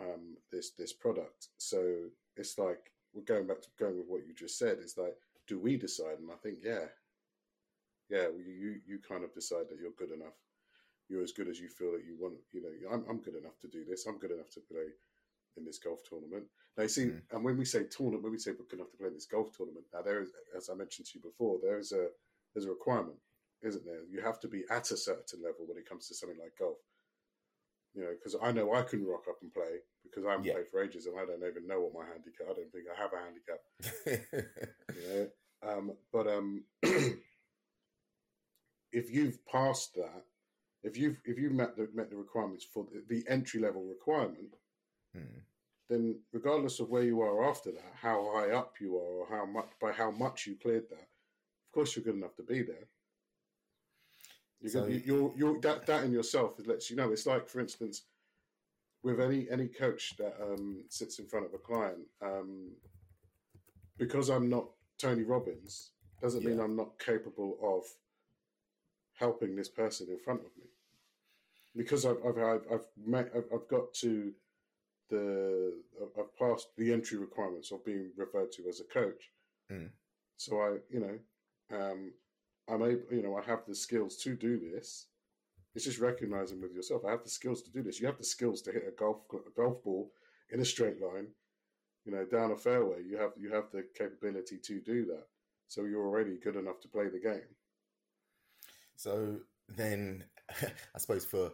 [0.00, 1.48] um, this this product.
[1.58, 4.78] So it's like we're going back to going with what you just said.
[4.80, 5.14] It's like,
[5.46, 6.18] do we decide?
[6.18, 6.86] And I think, yeah,
[8.08, 10.36] yeah, you you kind of decide that you're good enough.
[11.08, 12.34] You're as good as you feel that you want.
[12.52, 14.06] You know, I'm I'm good enough to do this.
[14.06, 14.88] I'm good enough to play
[15.56, 16.44] in this golf tournament.
[16.76, 17.20] Now, you see, mm.
[17.32, 19.56] and when we say tournament, when we say good enough to play in this golf
[19.56, 22.08] tournament, now there is, as I mentioned to you before, there is a
[22.54, 23.18] there's a requirement,
[23.62, 24.00] isn't there?
[24.10, 26.78] You have to be at a certain level when it comes to something like golf.
[27.94, 30.52] You know, because I know I can rock up and play because I haven't yeah.
[30.54, 32.46] played for ages and I don't even know what my handicap.
[32.48, 33.60] I don't think I have a handicap.
[34.94, 35.28] you know,
[35.66, 36.64] um, but um,
[38.92, 40.24] if you've passed that,
[40.82, 44.54] if you've if you met the met the requirements for the, the entry level requirement,
[45.14, 45.40] hmm.
[45.88, 49.44] then regardless of where you are after that, how high up you are, or how
[49.44, 52.88] much by how much you cleared that, of course you're good enough to be there.
[54.60, 57.12] You're, so, gonna, you're, you're, that that in yourself lets you know.
[57.12, 58.02] It's like, for instance,
[59.02, 62.72] with any any coach that um, sits in front of a client, um,
[63.98, 64.66] because I'm not
[64.98, 66.50] Tony Robbins, doesn't yeah.
[66.50, 67.84] mean I'm not capable of
[69.18, 70.68] helping this person in front of me
[71.76, 74.32] because I've I've I've, I've, met, I've, I've got to
[75.10, 75.72] the
[76.18, 79.30] I've passed the entry requirements of being referred to as a coach.
[79.72, 79.90] Mm.
[80.36, 82.12] So I, you know, um,
[82.68, 85.06] I'm able, you know, I have the skills to do this.
[85.74, 87.02] It's just recognizing with yourself.
[87.06, 88.00] I have the skills to do this.
[88.00, 90.10] You have the skills to hit a golf a golf ball
[90.50, 91.28] in a straight line,
[92.04, 93.02] you know, down a fairway.
[93.08, 95.26] You have you have the capability to do that.
[95.68, 97.54] So you're already good enough to play the game.
[98.98, 99.36] So
[99.68, 101.52] then, I suppose for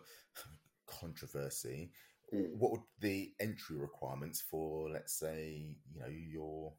[0.87, 1.91] controversy,
[2.35, 2.57] mm.
[2.57, 6.73] what would the entry requirements for, let's say, you know, your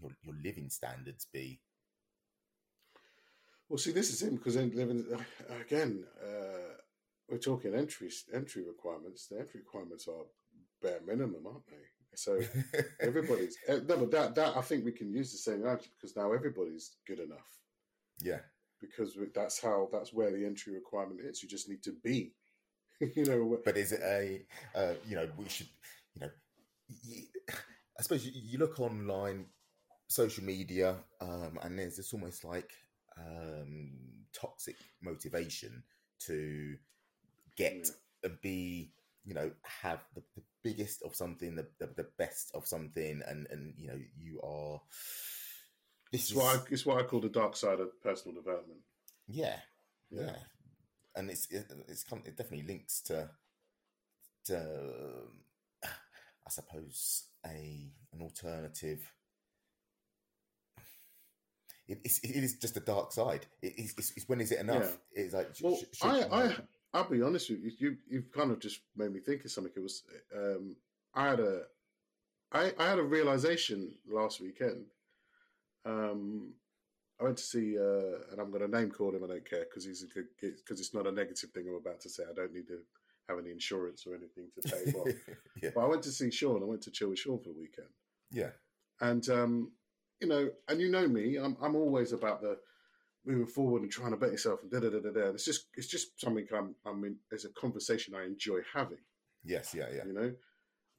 [0.00, 1.60] your, your living standards be?
[3.68, 5.04] Well, see, this is it because living
[5.60, 6.74] again, uh,
[7.28, 9.28] we're talking entry entry requirements.
[9.28, 10.24] The entry requirements are
[10.82, 12.16] bare minimum, aren't they?
[12.16, 12.40] So
[13.00, 16.16] everybody's eh, no, but that that I think we can use the same answer because
[16.16, 17.60] now everybody's good enough.
[18.20, 18.40] Yeah,
[18.80, 21.42] because that's how that's where the entry requirement is.
[21.42, 22.32] You just need to be,
[23.00, 23.58] you know.
[23.64, 24.42] But is it a
[24.74, 25.68] uh, you know we should
[26.14, 26.30] you know
[27.98, 29.46] I suppose you, you, look online,
[30.06, 32.70] social media, um, and there's this almost like
[33.18, 33.90] um,
[34.32, 35.82] toxic motivation
[36.26, 36.76] to
[37.56, 37.90] get mm.
[38.24, 38.92] and be
[39.24, 43.46] you know have the, the biggest of something, the, the, the best of something, and
[43.50, 44.80] and you know you are
[46.12, 48.80] this is why it's what I call the dark side of personal development.
[49.26, 49.56] Yeah,
[50.10, 50.36] yeah, yeah.
[51.16, 53.28] and it's it, it's it definitely links to
[54.46, 54.66] to
[55.84, 59.12] I suppose a an alternative.
[61.86, 63.46] It, it's, it is just a dark side.
[63.62, 64.98] It, it's, it's, when is it enough?
[65.14, 65.22] Yeah.
[65.22, 66.56] It's like well, I, I
[66.92, 67.72] I'll be honest with you.
[67.78, 69.72] You you've kind of just made me think of something.
[69.74, 70.02] It was
[70.34, 70.76] um,
[71.14, 71.62] I had a
[72.52, 74.86] I, I had a realization last weekend
[75.84, 76.52] um,
[77.20, 79.24] I went to see, uh, and I'm going to name call him.
[79.24, 80.04] I don't care because he's
[80.40, 82.22] because it's not a negative thing I'm about to say.
[82.28, 82.78] I don't need to
[83.28, 85.08] have any insurance or anything to pay off.
[85.62, 85.70] yeah.
[85.74, 86.62] But I went to see Sean.
[86.62, 87.88] I went to chill with Sean for the weekend,
[88.30, 88.50] Yeah.
[89.00, 89.72] and um,
[90.20, 92.58] you know, and you know me, I'm I'm always about the
[93.26, 95.30] moving forward and trying to bet yourself and da da da da da.
[95.30, 98.98] It's just it's just something I'm I mean, it's a conversation I enjoy having.
[99.44, 99.74] Yes.
[99.74, 99.86] Yeah.
[99.94, 100.04] Yeah.
[100.06, 100.32] you know.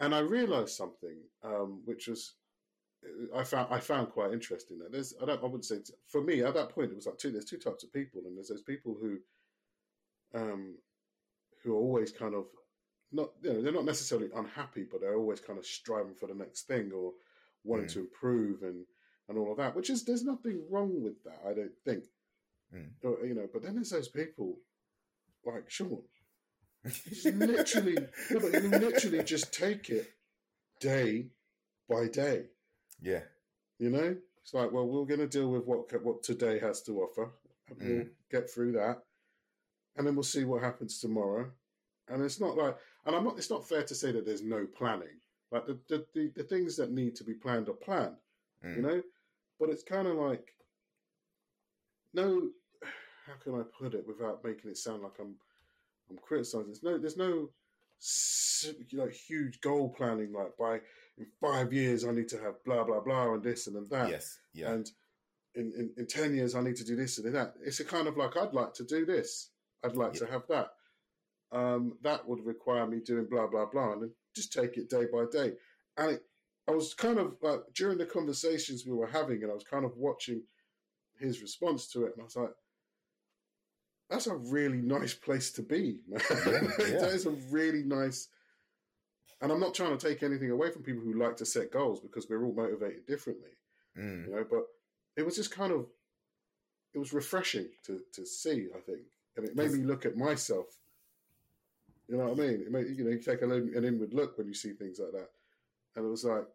[0.01, 2.35] And I realised something, um, which was
[3.35, 4.77] I found I found quite interesting.
[4.79, 7.05] That there's I don't I wouldn't say it's- for me at that point it was
[7.05, 9.17] like two there's two types of people, and there's those people who,
[10.33, 10.75] um,
[11.63, 12.45] who are always kind of
[13.11, 16.33] not you know they're not necessarily unhappy, but they're always kind of striving for the
[16.35, 17.13] next thing or
[17.63, 17.93] wanting Mm.
[17.93, 18.85] to improve and
[19.27, 19.75] and all of that.
[19.75, 21.39] Which is there's nothing wrong with that.
[21.47, 22.03] I don't think.
[22.73, 22.89] Mm.
[23.03, 24.59] Or, you know, but then there's those people
[25.45, 26.03] like Sean
[26.85, 27.97] just literally,
[28.29, 30.07] no, but you literally just take it
[30.79, 31.27] day
[31.89, 32.45] by day.
[33.01, 33.21] Yeah.
[33.77, 37.01] You know, it's like, well, we're going to deal with what what today has to
[37.01, 37.29] offer,
[37.69, 39.03] and we'll get through that,
[39.95, 41.49] and then we'll see what happens tomorrow.
[42.09, 43.37] And it's not like, and I'm not.
[43.37, 45.19] It's not fair to say that there's no planning.
[45.51, 48.15] Like the the, the, the things that need to be planned are planned.
[48.65, 48.75] Mm.
[48.75, 49.01] You know,
[49.59, 50.53] but it's kind of like,
[52.13, 52.49] no,
[53.25, 55.35] how can I put it without making it sound like I'm
[56.09, 56.67] I'm criticizing.
[56.67, 57.49] There's no, there's no,
[58.01, 60.33] s- like huge goal planning.
[60.33, 60.81] Like by
[61.19, 64.09] in five years, I need to have blah blah blah and this and then that.
[64.09, 64.39] Yes.
[64.53, 64.71] Yeah.
[64.71, 64.89] And
[65.55, 67.55] in, in in ten years, I need to do this and that.
[67.63, 69.49] It's a kind of like I'd like to do this.
[69.83, 70.69] I'd like to have that.
[71.51, 75.25] Um, that would require me doing blah blah blah, and just take it day by
[75.31, 75.53] day.
[75.97, 76.23] And it,
[76.67, 79.85] I was kind of like during the conversations we were having, and I was kind
[79.85, 80.43] of watching
[81.19, 82.53] his response to it, and I was like,
[84.09, 86.21] "That's a really nice place to be, man.
[86.29, 86.39] yeah.
[86.99, 88.29] that is a really nice."
[89.41, 91.99] And I'm not trying to take anything away from people who like to set goals
[92.01, 93.51] because we're all motivated differently,
[93.97, 94.25] Mm.
[94.27, 94.45] you know.
[94.49, 94.65] But
[95.15, 95.87] it was just kind of,
[96.93, 98.69] it was refreshing to to see.
[98.75, 98.99] I think,
[99.37, 100.67] and it made me look at myself.
[102.07, 102.61] You know what I mean?
[102.61, 105.11] It made, you know, you take a, an inward look when you see things like
[105.13, 105.29] that,
[105.95, 106.45] and it was like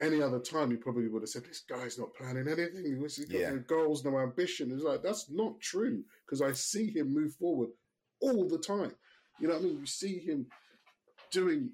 [0.00, 2.98] any other time you probably would have said, "This guy's not planning anything.
[3.00, 3.50] He's got Yeah.
[3.50, 7.70] no goals, no ambition." It's like that's not true because I see him move forward
[8.20, 8.92] all the time.
[9.38, 9.78] You know what I mean?
[9.80, 10.46] You see him
[11.30, 11.70] doing,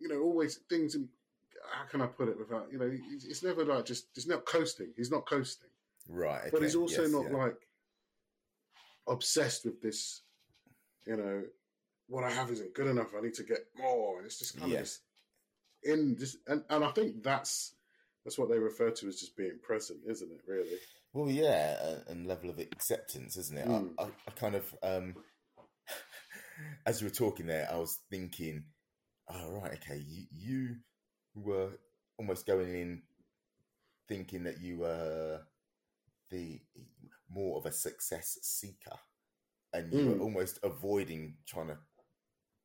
[0.00, 0.94] you know, always things.
[0.94, 1.08] In,
[1.72, 4.06] how can I put it without, you know, it's, it's never like just.
[4.16, 4.92] It's not coasting.
[4.96, 5.68] He's not coasting
[6.08, 6.50] Right.
[6.50, 7.36] but he's also yes, not yeah.
[7.36, 7.56] like
[9.08, 10.22] obsessed with this.
[11.06, 11.42] You know,
[12.08, 13.08] what I have isn't good enough.
[13.16, 14.80] I need to get more, and it's just kind Yeah.
[14.80, 14.90] of
[15.82, 17.74] in this, and and I think that's
[18.24, 20.40] that's what they refer to as just being present, isn't it?
[20.46, 20.78] Really?
[21.12, 23.66] Well, yeah, a- and level of acceptance, isn't it?
[23.66, 23.94] Mm.
[23.98, 25.16] I, I, I kind of, um,
[26.86, 28.64] as you were talking there, I was thinking,
[29.34, 30.76] oh, right, okay, you, you
[31.34, 31.70] were
[32.18, 33.02] almost going in
[34.08, 35.40] thinking that you were
[36.30, 36.60] the
[37.30, 38.96] more of a success seeker,
[39.72, 40.06] and you Mm.
[40.06, 41.78] were almost avoiding trying to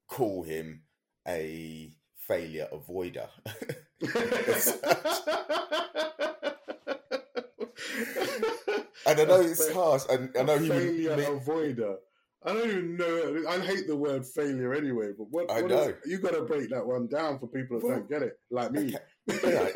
[0.07, 0.83] call him
[1.27, 3.29] a failure avoider.
[9.05, 11.97] And I know it's harsh, and I know he would avoider.
[12.45, 13.43] I don't even know.
[13.49, 15.11] I hate the word failure anyway.
[15.17, 15.93] But what, I what is- know.
[16.05, 18.71] you got to break that one down for people that Well, don't get it, like
[18.71, 18.95] me.
[19.31, 19.71] Okay.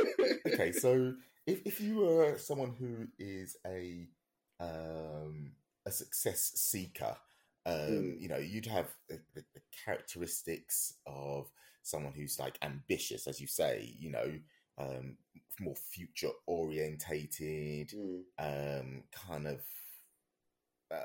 [0.53, 1.13] okay, so
[1.47, 4.07] if, if you were someone who is a
[4.59, 5.51] um,
[5.85, 7.15] a success seeker,
[7.65, 8.21] um, Mm.
[8.21, 11.49] you know, you'd have the, the, the characteristics of
[11.81, 14.31] someone who's like ambitious, as you say, you know,
[14.77, 15.17] um,
[15.59, 18.21] more future orientated, Mm.
[18.37, 19.61] um, kind of,
[20.91, 20.99] um,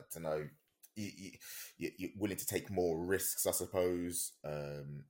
[0.00, 0.48] I don't know,
[0.96, 1.30] you, you,
[1.78, 4.32] you- you're willing to take more risks, I suppose.
[4.44, 5.04] Um,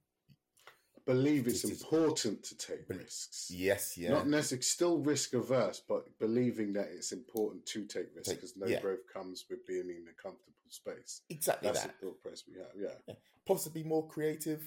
[1.06, 3.48] Believe it's important to take risks.
[3.50, 4.10] yes, yeah.
[4.10, 8.66] Not necessarily still risk averse, but believing that it's important to take risks because no
[8.66, 8.80] yeah.
[8.80, 11.22] growth comes with being in a comfortable space.
[11.30, 11.94] exactly That's that.
[12.00, 12.96] the thought process we have.
[13.08, 13.14] Yeah.
[13.46, 14.62] Possibly more creative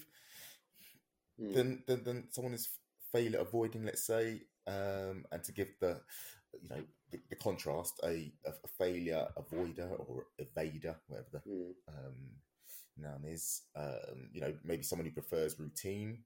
[1.42, 1.54] Mm.
[1.56, 2.70] than, than than someone is
[3.12, 6.00] failure avoiding, let's say, um, and to give the
[6.62, 6.84] you know
[7.14, 11.74] the, the contrast, a, a failure avoider or evader, whatever the Mm.
[11.88, 12.16] um,
[12.98, 13.62] noun is.
[13.76, 16.24] Um, you know, maybe someone who prefers routine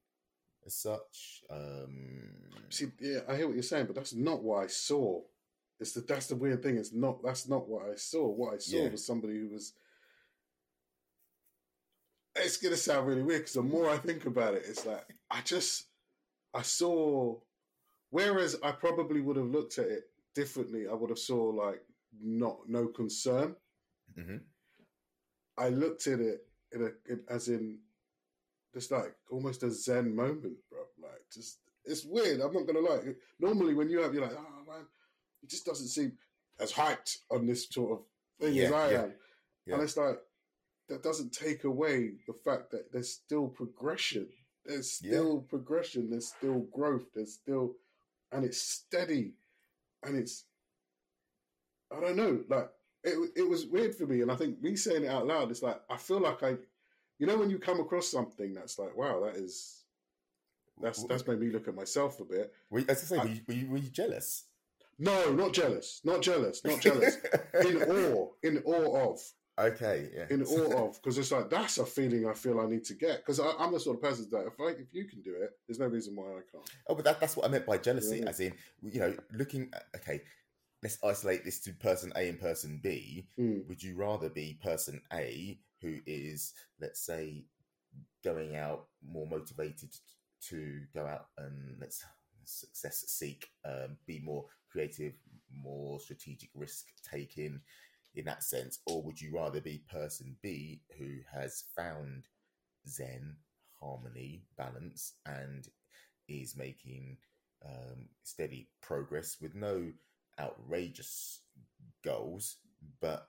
[0.66, 1.42] as such.
[1.50, 2.30] Um,
[2.70, 5.20] See, yeah, I hear what you're saying, but that's not what I saw.
[5.80, 6.76] It's the that's the weird thing.
[6.76, 8.26] It's not that's not what I saw.
[8.26, 8.90] What I saw Yeah.
[8.90, 9.74] was somebody who was.
[12.34, 15.40] It's gonna sound really weird because the more I think about it, it's like I
[15.42, 15.86] just
[16.54, 17.38] I saw.
[18.10, 20.10] Whereas I probably would have looked at it
[20.40, 20.82] differently.
[20.88, 21.82] I would have saw like
[22.20, 23.56] not no concern.
[24.18, 24.40] mhm.
[25.56, 26.40] I looked at it
[26.72, 27.78] in a in, as in
[28.74, 30.80] just like almost a zen moment, bro.
[31.02, 32.40] Like just it's weird.
[32.40, 33.14] I'm not gonna lie.
[33.40, 34.84] Normally, when you have, you're like, oh man,
[35.42, 36.12] it just doesn't seem
[36.60, 38.00] as hyped on this sort of
[38.40, 39.12] thing Yeah, as I yeah, am.
[39.66, 39.74] yeah.
[39.74, 40.18] And it's like
[40.88, 44.28] that doesn't take away the fact that there's still progression.
[44.64, 46.10] There's still progression.
[46.10, 47.06] There's still growth.
[47.14, 47.74] There's still,
[48.32, 49.32] and it's steady,
[50.04, 50.44] and it's.
[51.96, 52.40] I don't know.
[52.48, 52.68] Like
[53.04, 55.62] it, it was weird for me, and I think me saying it out loud, it's
[55.62, 56.56] like I feel like I,
[57.18, 59.84] you know, when you come across something that's like, wow, that is,
[60.80, 62.52] that's that's made me look at myself a bit.
[62.70, 64.44] Were you, as I say, I- were you, were you, were you jealous?
[64.98, 67.16] No, not jealous, not jealous, not jealous.
[67.64, 69.20] in awe, in awe of.
[69.58, 70.26] Okay, yeah.
[70.30, 73.18] in awe of because it's like that's a feeling I feel I need to get
[73.18, 75.78] because I'm the sort of person that if I if you can do it, there's
[75.78, 76.70] no reason why I can't.
[76.88, 78.28] Oh, but that, that's what I meant by jealousy, Yeah.
[78.28, 78.52] as in,
[78.82, 80.22] you know, looking at, okay,
[80.82, 83.26] let's isolate this to person A and person B.
[83.38, 83.68] Mm.
[83.68, 87.44] Would you rather be person A, who is, let's say,
[88.24, 89.90] going out more motivated
[90.48, 92.04] to go out and let's
[92.44, 95.14] success seek, um, be more creative,
[95.52, 97.60] more strategic risk taking
[98.14, 98.80] in that sense?
[98.86, 102.24] Or would you rather be person B, who has found
[102.86, 103.36] Zen,
[103.80, 105.66] harmony, balance, and
[106.28, 107.16] is making
[107.64, 109.90] um, steady progress with no
[110.40, 111.40] outrageous
[112.04, 112.56] goals,
[113.00, 113.28] but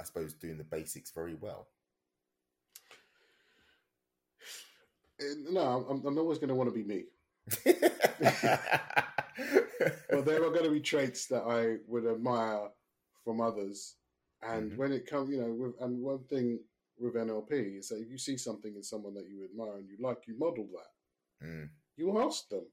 [0.00, 1.68] I suppose doing the basics very well.
[5.20, 7.04] Eh, No, I'm, I'm always going to want to be me.
[10.08, 12.68] But there are going to be traits that I would admire
[13.24, 13.96] from others,
[14.44, 14.76] and Mhm.
[14.76, 16.60] when it comes, you know, with, and one thing
[16.98, 19.96] with NLP is that if you see something in someone that you admire and you
[19.98, 21.46] like, you model that.
[21.46, 22.66] Mm, You ask them.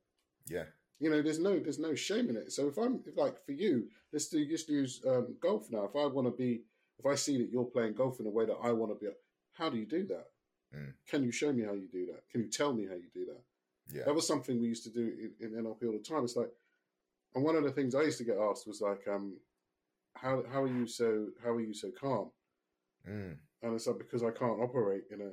[0.48, 0.66] yeah,
[1.00, 2.52] you know there's no there's no shame in it.
[2.52, 5.86] So if i'm if like for you let's do just use um, golf now.
[5.86, 6.64] If i want to be
[7.00, 9.12] if i see that you're playing golf in a way that i want to be
[9.54, 10.28] how do you do that?
[10.76, 10.94] Mm.
[11.08, 12.28] can you show me how you do that?
[12.30, 13.42] Can you tell me how you do that?
[13.94, 16.24] Yeah, that was something we used to do in, in nlp all the time.
[16.24, 16.52] It's like
[17.36, 19.38] and one of the things i used to get asked was like um
[20.16, 22.32] how how are you so how are you so calm?
[23.10, 25.32] Mm, and it's like because i can't operate in a,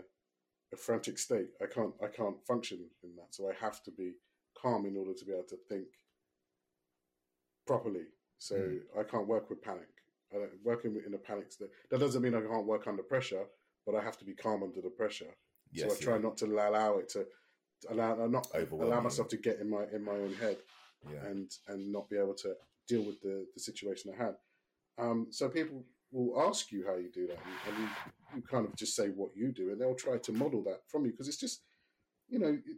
[0.73, 3.35] a frantic state i can't i can't function in that.
[3.35, 4.15] So i have to be
[4.61, 5.87] calm in order to be able to think
[7.67, 8.07] properly.
[8.39, 8.81] So Mm.
[9.01, 9.89] i can't work with panic.
[10.33, 13.45] I don't, working in a panic state that doesn't mean i can't work under pressure
[13.87, 15.33] but i have to be calm under the pressure.
[15.73, 17.27] Yes, so i try yeah, not to allow it to
[17.91, 20.57] allow not allow myself to get in my in my own head
[21.13, 22.55] yeah, and and not be able to
[22.89, 24.35] deal with the, the situation I had.
[24.99, 27.39] Um, so people will ask you how you do that,
[27.69, 27.89] and, you,
[28.37, 31.05] you kind of just say what you do, and they'll try to model that from
[31.05, 31.63] you because it's just,
[32.29, 32.77] you know, you,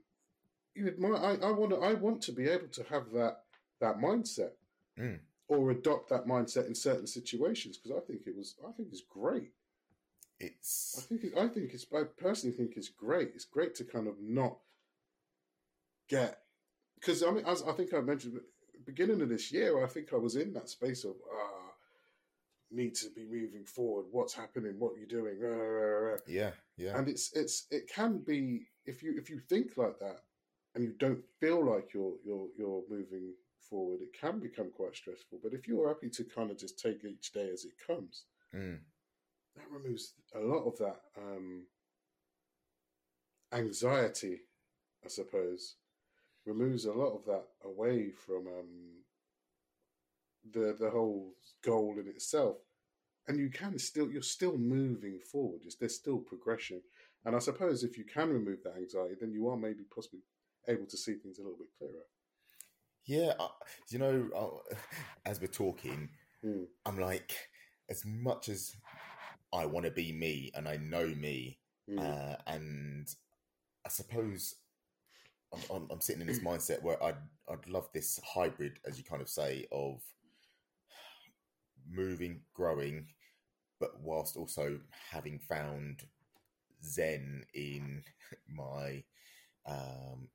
[0.74, 1.16] you admire.
[1.16, 1.78] I, I want to.
[1.78, 3.38] I want to be able to have that
[3.80, 4.52] that mindset,
[4.98, 5.18] Mm.
[5.48, 8.56] or adopt that mindset in certain situations because I think it was.
[8.68, 9.52] I think it's great.
[10.38, 11.24] it's I think.
[11.24, 11.86] It, I think it's.
[11.94, 13.30] I personally think it's great.
[13.34, 14.58] It's great to kind of not
[16.08, 16.42] get
[16.96, 18.40] because I mean, as I think I mentioned
[18.84, 21.49] beginning of this year, I think I was in that space of ah,
[22.70, 24.06] need to be moving forward.
[24.10, 24.74] What's happening?
[24.78, 25.38] What you're you doing?
[26.26, 30.20] Yeah, yeah, And it's it's it can be if you if you think like that
[30.74, 33.34] and you don't feel like you're you're you're moving
[33.68, 35.38] forward, it can become quite stressful.
[35.42, 38.78] But if you're happy to kind of just take each day as it comes, mm,
[39.56, 41.66] that removes a lot of that um,
[43.52, 44.40] anxiety,
[45.04, 45.76] I suppose.
[46.46, 49.02] Removes a lot of that away from um,
[50.52, 52.56] the the whole goal in itself,
[53.28, 55.60] and you can still you're still moving forward.
[55.78, 56.82] There's still progression,
[57.24, 60.20] and I suppose if you can remove that anxiety, then you are maybe possibly
[60.68, 62.04] able to see things a little bit clearer.
[63.06, 63.32] yeah.
[63.90, 64.62] You know,
[65.26, 66.10] as we're talking,
[66.42, 66.64] Hmm.
[66.86, 67.34] I'm like,
[67.90, 68.74] as much as
[69.52, 71.98] I want to be me and I know me, Mm.
[71.98, 73.08] uh, and
[73.84, 74.54] I suppose
[75.52, 77.16] I'm, I'm, I'm sitting in this mindset where I'd
[77.50, 80.00] I'd love this hybrid, as you kind of say, of
[81.88, 83.06] moving, growing,
[83.78, 86.02] but whilst also having found
[86.84, 88.02] Zen in
[88.48, 89.02] my
[89.66, 90.28] um,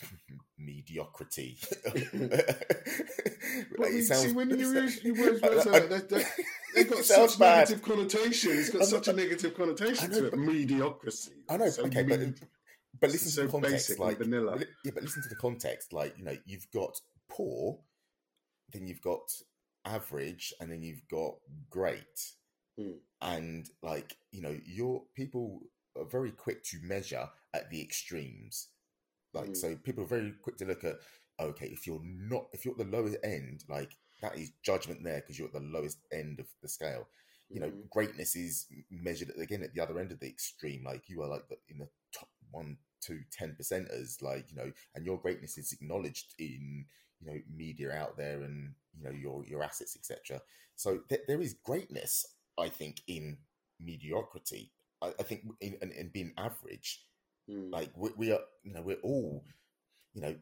[0.58, 1.58] mediocrity.
[3.76, 5.88] But It sounds- see, when you it use sounds- you use I- words I- like
[5.88, 6.24] that, that,
[6.74, 7.56] they've got such bad.
[7.70, 8.52] negative connotation.
[8.52, 10.30] It's got I'm such a negative connotation know, to it.
[10.30, 11.32] but- Mediocrity.
[11.48, 12.20] I know, So okay, but
[13.00, 14.58] but It's listen so to the context, like vanilla.
[14.84, 17.78] yeah, but listen to the context, like you know, you've got poor,
[18.72, 19.20] then you've got
[19.84, 21.36] average, and then you've got
[21.70, 22.32] great,
[22.76, 22.98] Hmm.
[23.20, 25.60] and like you know, your people
[25.96, 28.68] are very quick to measure at the extremes,
[29.34, 29.56] like Hmm.
[29.56, 30.96] so people are very quick to look at
[31.40, 35.20] okay, if you're not, if you're at the lowest end, like that is judgment there
[35.20, 37.08] because you're at the lowest end of the scale
[37.54, 37.88] you know, Mhm.
[37.90, 40.84] greatness is measured again at the other end of the extreme.
[40.84, 44.70] Like you are like the, in the top one to ten percenters, like you know,
[44.94, 46.86] and your greatness is acknowledged in
[47.20, 50.40] you know media out there and you know your your assets, etc.
[50.74, 52.26] So th- there is greatness,
[52.58, 53.38] I think, in
[53.80, 54.72] mediocrity.
[55.02, 57.04] I, I think in, in, in, being average,
[57.50, 57.72] Mm.
[57.72, 59.42] like we, we are, you know, we're all
[60.14, 60.34] you know,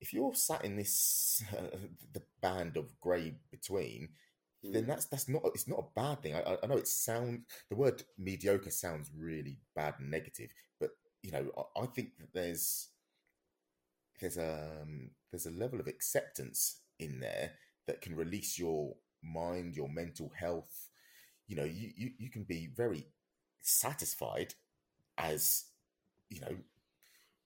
[0.00, 1.76] if you're sat in this uh,
[2.12, 4.08] the band of grey between,
[4.64, 4.72] mm.
[4.72, 6.34] then that's that's not it's not a bad thing.
[6.34, 10.90] I, I know it sounds the word mediocre sounds really bad and negative, but
[11.22, 12.88] you know, I, I think that there's
[14.20, 17.52] there's a um, there's a level of acceptance in there
[17.86, 20.88] that can release your mind, your mental health.
[21.46, 23.06] You know, you you, you can be very
[23.60, 24.54] satisfied
[25.18, 25.64] as
[26.30, 26.56] you know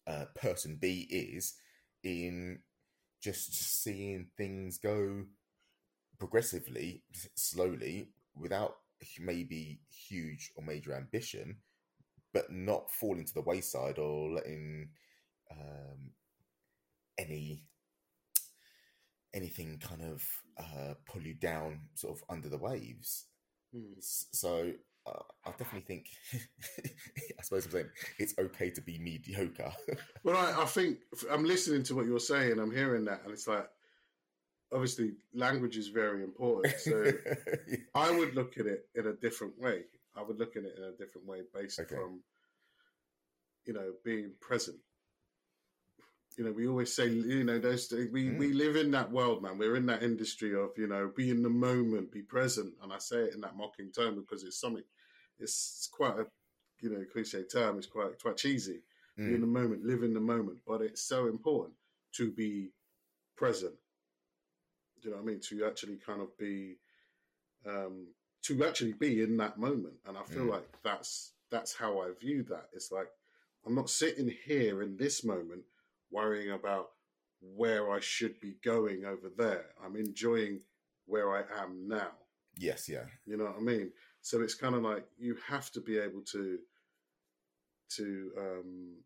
[0.07, 1.55] uh, person B is
[2.03, 2.61] in
[3.21, 5.25] just seeing things go
[6.19, 7.03] progressively,
[7.35, 8.77] slowly, without
[9.19, 11.57] maybe huge or major ambition,
[12.33, 14.91] but not falling to the wayside or letting
[15.51, 16.13] um,
[17.19, 17.65] any
[19.37, 20.25] anything kind of
[20.59, 23.27] uh, pull you down, sort of under the waves.
[23.75, 23.95] Mm.
[24.01, 24.73] So
[25.07, 26.07] uh, I definitely think,
[27.39, 29.73] I suppose I'm saying it's okay to be mediocre.
[30.25, 30.99] well, I, I, think
[31.31, 32.59] I'm listening to what you're saying.
[32.59, 33.69] I'm hearing that, and it's like,
[34.73, 36.75] obviously, language is very important.
[36.81, 37.05] So
[37.69, 37.77] yeah.
[37.95, 39.83] I would look at it in a different way.
[40.17, 41.95] I would look at it in a different way based okay.
[41.95, 42.21] from,
[43.67, 44.79] you know, being present.
[46.37, 48.39] You know, we always say, you know, those we mm.
[48.39, 49.57] we live in that world, man.
[49.57, 52.99] We're in that industry of, you know, be in the moment, be present, and I
[52.99, 54.83] say it in that mocking tone because it's something
[55.39, 56.27] it's quite a
[56.81, 57.79] you know cliche term.
[57.79, 58.83] It's quite quite cheesy.
[59.19, 59.29] Mm.
[59.29, 60.59] Be in the moment, live in the moment.
[60.67, 61.75] But it's so important
[62.17, 62.71] to be
[63.37, 63.75] present.
[65.01, 65.41] Do you know what I mean?
[65.41, 66.77] To actually kind of be,
[67.67, 68.09] um,
[68.43, 69.95] to actually be in that moment.
[70.07, 70.51] And I feel mm.
[70.51, 72.69] like that's that's how I view that.
[72.75, 73.09] It's like
[73.67, 75.63] I'm not sitting here in this moment
[76.11, 76.91] worrying about
[77.41, 79.67] where I should be going over there.
[79.85, 80.61] I'm enjoying
[81.07, 82.11] where I am now.
[82.57, 83.05] Yes, yeah.
[83.27, 83.93] You know what I mean?
[84.23, 86.59] So it's kind of like you have to be able to
[87.89, 88.97] to um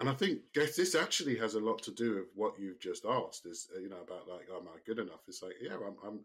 [0.00, 3.04] and I think guess this actually has a lot to do with what you've just
[3.04, 5.20] asked is uh, you know about like am I good enough?
[5.28, 6.20] It's like yeah, I'm I'm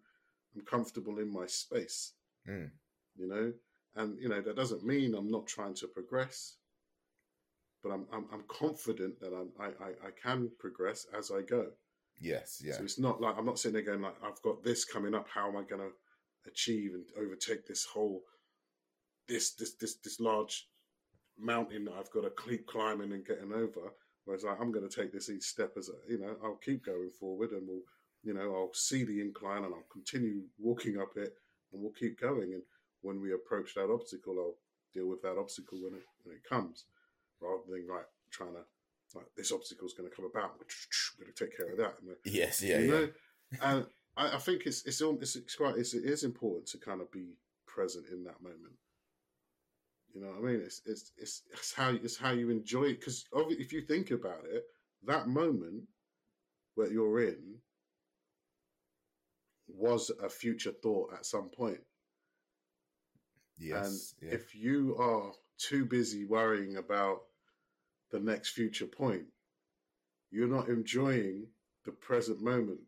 [0.55, 2.13] I'm comfortable in my space.
[2.47, 2.69] Mm.
[3.17, 3.53] You know,
[3.95, 6.55] and you know that doesn't mean I'm not trying to progress,
[7.85, 11.67] but I'm I'm, I'm confident that I'm, I, I I can progress as I go.
[12.19, 12.73] Yes, yeah.
[12.73, 15.27] So it's not like I'm not sitting there going like I've got this coming up.
[15.31, 15.91] How am I going to
[16.49, 18.21] achieve and overtake this whole
[19.27, 20.67] this this this this large
[21.37, 23.93] mountain that I've got to keep climbing and getting over.
[24.23, 26.85] Whereas like, I'm going to take this each step as a, you know I'll keep
[26.85, 27.83] going forward and we'll
[28.23, 31.33] you know I'll see the incline and I'll continue walking up it
[31.71, 32.53] and we'll keep going.
[32.53, 32.63] And
[33.01, 34.57] when we approach that obstacle, I'll
[34.93, 36.85] deal with that obstacle when it when it comes,
[37.41, 38.63] rather than like trying to
[39.15, 40.55] like this obstacle is going to come about.
[40.59, 41.95] We're going to take care of that.
[42.25, 42.99] yes, yeah, you yeah.
[42.99, 43.09] Know?
[43.61, 43.85] and
[44.17, 47.11] I, I think it's it's it's, it's quite it's, it is important to kind of
[47.11, 48.73] be present in that moment.
[50.13, 50.61] You know what I mean?
[50.63, 54.43] It's it's it's, it's how it's how you enjoy it because if you think about
[54.49, 54.63] it,
[55.05, 55.83] that moment
[56.75, 57.55] where you're in
[59.67, 61.79] was a future thought at some point.
[63.57, 64.13] Yes.
[64.21, 64.35] And yeah.
[64.35, 67.21] if you are too busy worrying about
[68.11, 69.25] the next future point,
[70.31, 71.47] you're not enjoying
[71.85, 72.79] the present moment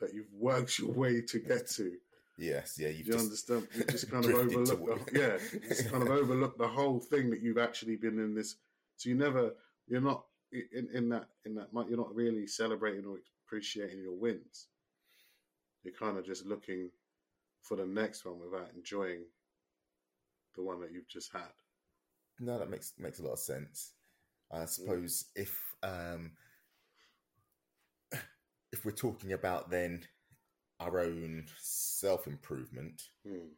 [0.00, 1.92] that you've worked your way to get to.
[2.38, 3.68] Yes, yeah, you understand?
[3.74, 7.30] You just kind of overlook, the, yeah, you just kind of overlook the whole thing
[7.30, 8.56] that you've actually been in this.
[8.96, 9.52] So you never,
[9.86, 14.68] you're not in, in that in that you're not really celebrating or appreciating your wins.
[15.84, 16.90] You're kind of just looking
[17.62, 19.20] for the next one without enjoying
[20.56, 21.52] the one that you've just had.
[22.42, 23.92] No, that makes makes a lot of sense.
[24.50, 25.42] I suppose yeah.
[25.42, 26.32] if um,
[28.72, 30.02] if we're talking about then
[30.80, 33.54] our own self improvement hmm.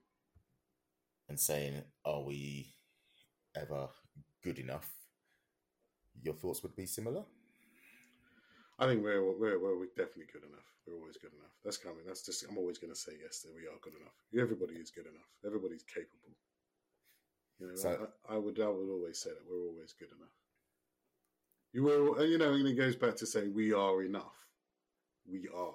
[1.30, 2.74] and saying, are we
[3.56, 3.88] ever
[4.42, 4.92] good enough?
[6.22, 7.24] Your thoughts would be similar.
[8.78, 10.68] I think we're we're, we're definitely good enough.
[10.86, 11.56] We're always good enough.
[11.64, 12.04] That's coming.
[12.06, 12.44] That's just.
[12.46, 14.12] I'm always going to say yes that we are good enough.
[14.38, 15.30] Everybody is good enough.
[15.46, 16.36] Everybody's capable.
[17.60, 20.28] You know, so, I, I, would I would always say that we're always good enough.
[21.72, 24.44] You will, you know, and it goes back to saying we are enough
[25.30, 25.72] we are.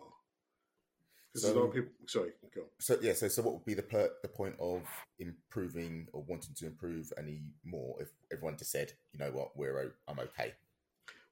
[1.34, 1.92] Because so, a lot of people.
[2.08, 2.62] Sorry, go.
[2.62, 2.68] On.
[2.80, 4.82] So yeah, so so what would be the per, the point of
[5.20, 9.94] improving or wanting to improve any more if everyone just said, you know what, we're
[10.08, 10.54] I'm okay.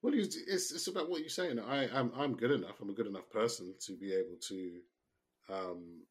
[0.04, 1.60] Well, it's, it's, it's about what you're saying.
[1.60, 2.80] I I'm I'm good enough.
[2.82, 4.72] I'm a good enough person to be able to,
[5.50, 6.02] um,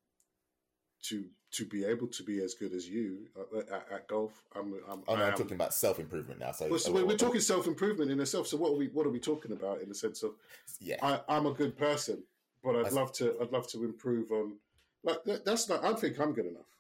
[1.09, 3.26] to to be able to be as good as you
[3.57, 4.32] at, at, at golf.
[4.54, 6.52] I'm, I'm, Oh no, I I'm talking about self improvement now.
[6.52, 8.46] So, Well, so uh, we're, we're uh, talking self improvement in itself.
[8.46, 10.32] So what are we what are we talking about in the sense of
[10.80, 12.22] Yeah, I, I'm a good person,
[12.62, 14.57] but I'd That's- love to I'd love to improve on
[15.04, 16.72] like that, that's not I think I'm good enough.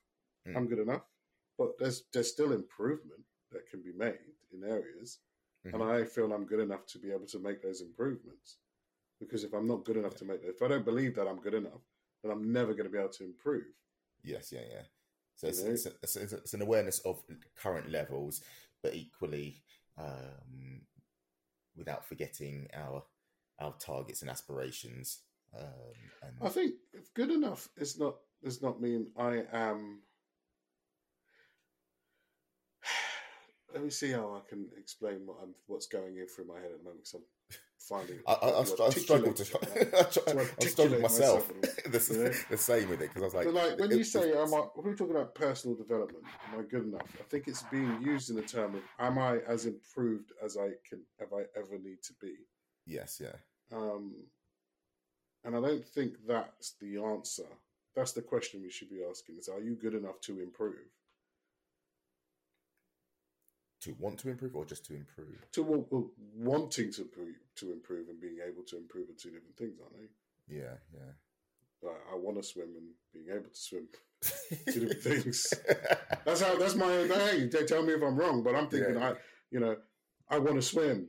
[0.48, 0.56] Mm.
[0.56, 1.02] I'm good enough,
[1.58, 3.20] but there's there's still improvement
[3.52, 4.18] that can be made
[4.52, 5.18] in areas,
[5.64, 5.90] and Mhm.
[6.02, 8.56] I feel I'm good enough to be able to make those improvements.
[9.20, 11.54] Because if I'm not good enough to make if I don't believe that I'm good
[11.54, 11.80] enough,
[12.22, 13.64] then I'm never going to be able to improve.
[14.26, 14.82] Yes, yeah, yeah.
[15.36, 17.22] So it's, it's, it's, it's, an awareness of
[17.56, 18.40] current levels,
[18.82, 19.62] but equally
[19.98, 20.80] um,
[21.76, 23.04] without forgetting our
[23.60, 25.20] our targets and aspirations.
[25.58, 25.66] Um,
[26.22, 30.00] and I think if good enough is not does not mean I am.
[33.74, 36.70] Let me see how I can explain what I'm what's going in through my head
[36.72, 37.04] at the moment.
[37.04, 37.58] Because I'm
[37.88, 39.42] finding I, I, I, I struggle to.
[39.42, 41.52] I to I struggle myself.
[41.54, 42.30] myself, the, s- you know?
[42.50, 44.58] the same with it because I was like, like when it- you say, "Am I?"
[44.74, 47.06] When we're talking about personal development, am I good enough?
[47.20, 50.70] I think it's being used in the term of, "Am I as improved as I
[50.88, 51.00] can?
[51.20, 52.34] Have I ever need to be?"
[52.86, 53.36] yes, yeah,
[53.76, 54.14] Um,
[55.44, 57.46] and I don't think that's the answer.
[57.94, 60.90] That's the question we should be asking: Is are you good enough to improve?
[63.86, 65.50] To want to improve or just to improve.
[65.52, 69.30] To well, well, wanting to improve, to improve, and being able to improve are two
[69.30, 70.56] different things, aren't they?
[70.56, 71.12] Yeah, yeah.
[71.82, 73.88] Like, I want to swim and being able to swim,
[74.72, 75.54] two different things.
[76.24, 76.56] That's how.
[76.58, 76.86] That's my.
[76.86, 79.10] Hey, they tell me if I'm wrong, but I'm thinking, Yeah.
[79.10, 79.14] I,
[79.50, 79.76] you know,
[80.28, 81.08] I want to swim,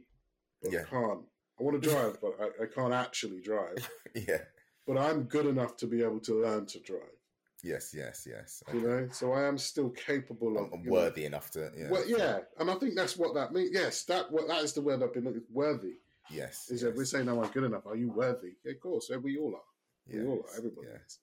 [0.62, 0.82] but Yeah.
[0.82, 1.20] I can't.
[1.60, 3.90] I want to drive, but I, I can't actually drive.
[4.14, 4.42] yeah.
[4.86, 7.17] But I'm good enough to be able to learn to drive.
[7.64, 8.64] Yes, yes, yes.
[8.72, 10.66] You know, so I am still capable of.
[10.66, 11.72] I'm, I'm you know, worthy enough to.
[11.76, 11.90] Yeah.
[11.90, 13.72] Well, yeah, and I think that's what that means.
[13.74, 15.42] Yes, that what that is the word I've been looking.
[15.52, 15.96] Worthy
[16.30, 16.70] Yes.
[16.70, 18.54] is yes, that we're saying, "No, I'm good enough." Are you worthy?
[18.64, 20.14] Yeah, of course, we all are.
[20.14, 20.58] We all yes, are.
[20.58, 21.00] Everybody yeah.
[21.06, 21.20] is.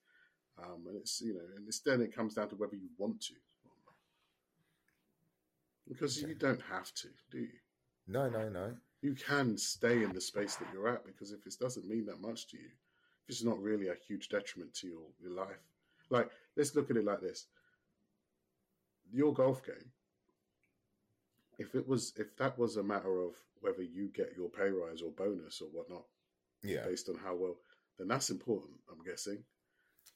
[0.63, 3.21] Um, and it's you know, and it's then it comes down to whether you want
[3.23, 3.35] to,
[5.89, 7.59] because you don't have to, do you?
[8.07, 8.75] No, no, no.
[9.03, 12.21] You can stay in the space that you're at because if it doesn't mean that
[12.21, 12.69] much to you,
[13.25, 15.61] if it's not really a huge detriment to your, your life,
[16.11, 17.47] like let's look at it like this:
[19.13, 19.93] your golf game.
[21.59, 25.03] If it was, if that was a matter of whether you get your pay rise
[25.03, 26.05] or bonus or whatnot
[26.63, 26.85] Yeah.
[26.85, 27.57] based on how well,
[27.99, 28.75] then that's important.
[28.91, 29.45] I'm guessing.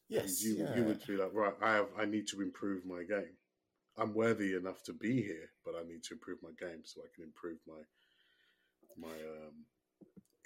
[0.09, 0.43] Yes.
[0.43, 0.75] you yeah.
[0.77, 3.37] you would be like, right, I have, I need to improve my game.
[3.97, 7.09] I'm worthy enough to be here, but I need to improve my game so I
[7.15, 7.83] can improve my
[8.97, 9.65] my um,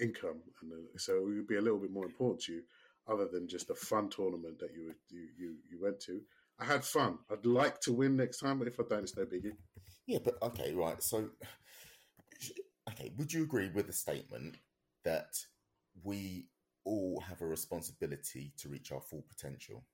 [0.01, 2.63] income, and so it would be a little bit more important to you,
[3.09, 6.21] other than just a fun tournament that you you you, you went to.
[6.59, 7.19] I had fun.
[7.31, 9.53] I'd like to win next time, but if I don't, it's no biggie.
[10.07, 11.03] Yeah, but okay, right.
[11.03, 11.31] So,
[12.91, 14.59] okay, would you agree with the statement
[15.05, 15.35] that
[16.03, 16.47] we
[16.85, 19.85] all have a responsibility to reach our full potential?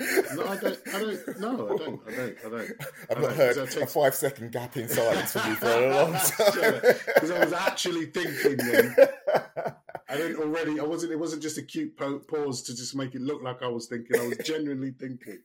[0.00, 0.78] No, I don't.
[0.92, 1.40] I don't.
[1.40, 2.00] No, I don't.
[2.06, 2.36] I don't.
[2.44, 2.70] I don't.
[3.10, 5.94] I've I not heard that a five second gap in silence from you for a
[5.94, 6.80] long time.
[7.14, 8.96] Because I was actually thinking then.
[10.08, 10.80] I didn't already.
[10.80, 11.12] I wasn't.
[11.12, 13.86] It wasn't just a cute po- pause to just make it look like I was
[13.86, 14.20] thinking.
[14.20, 15.38] I was genuinely thinking.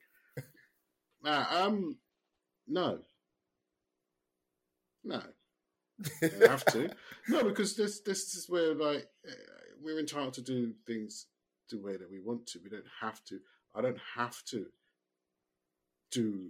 [1.24, 1.98] Nah, um,
[2.68, 3.00] no,
[5.04, 5.22] no,
[6.22, 6.90] I have to.
[7.28, 9.34] No, because this this is where like uh,
[9.82, 11.28] we're entitled to do things
[11.70, 12.60] the way that we want to.
[12.64, 13.40] We don't have to.
[13.76, 14.66] I don't have to
[16.12, 16.50] do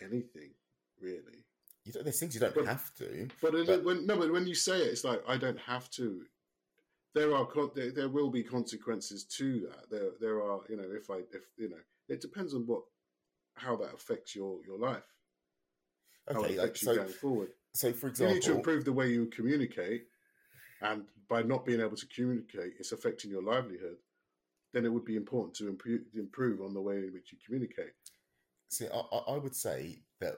[0.00, 0.50] anything
[1.00, 1.44] really.
[1.84, 3.28] You don't, there's things you don't But- have to.
[3.40, 5.90] But, it, But- when no, but when you say it, it's like I don't have
[5.92, 6.22] to.
[7.14, 9.90] There are there, there will be consequences to that.
[9.90, 12.82] There there are you know if I if you know it depends on what
[13.54, 15.02] how that affects your your life.
[16.32, 17.48] How it Okay, like, so going forward.
[17.74, 20.06] so for example, You need to improve the way you communicate,
[20.82, 23.96] and by not being able to communicate, it's affecting your livelihood.
[24.72, 27.92] Then it would be important to improve improve on the way in which you communicate.
[28.68, 30.36] See, I, I would say that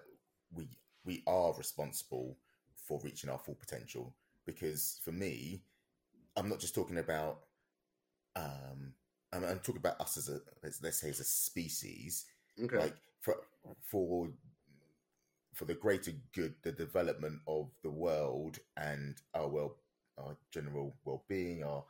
[0.54, 0.68] we
[1.04, 2.38] we are responsible
[2.86, 4.14] for reaching our full potential
[4.46, 5.62] because for me,
[6.36, 7.40] I'm not just talking about.
[8.34, 8.94] Um,
[9.34, 12.24] I'm, I'm talking about us as a let's say as a species,
[12.62, 12.78] Okay.
[12.78, 13.36] like for
[13.82, 14.28] for
[15.54, 19.76] for the greater good, the development of the world and our well,
[20.18, 21.84] our general well being, our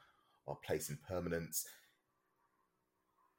[0.48, 1.64] our place in permanence.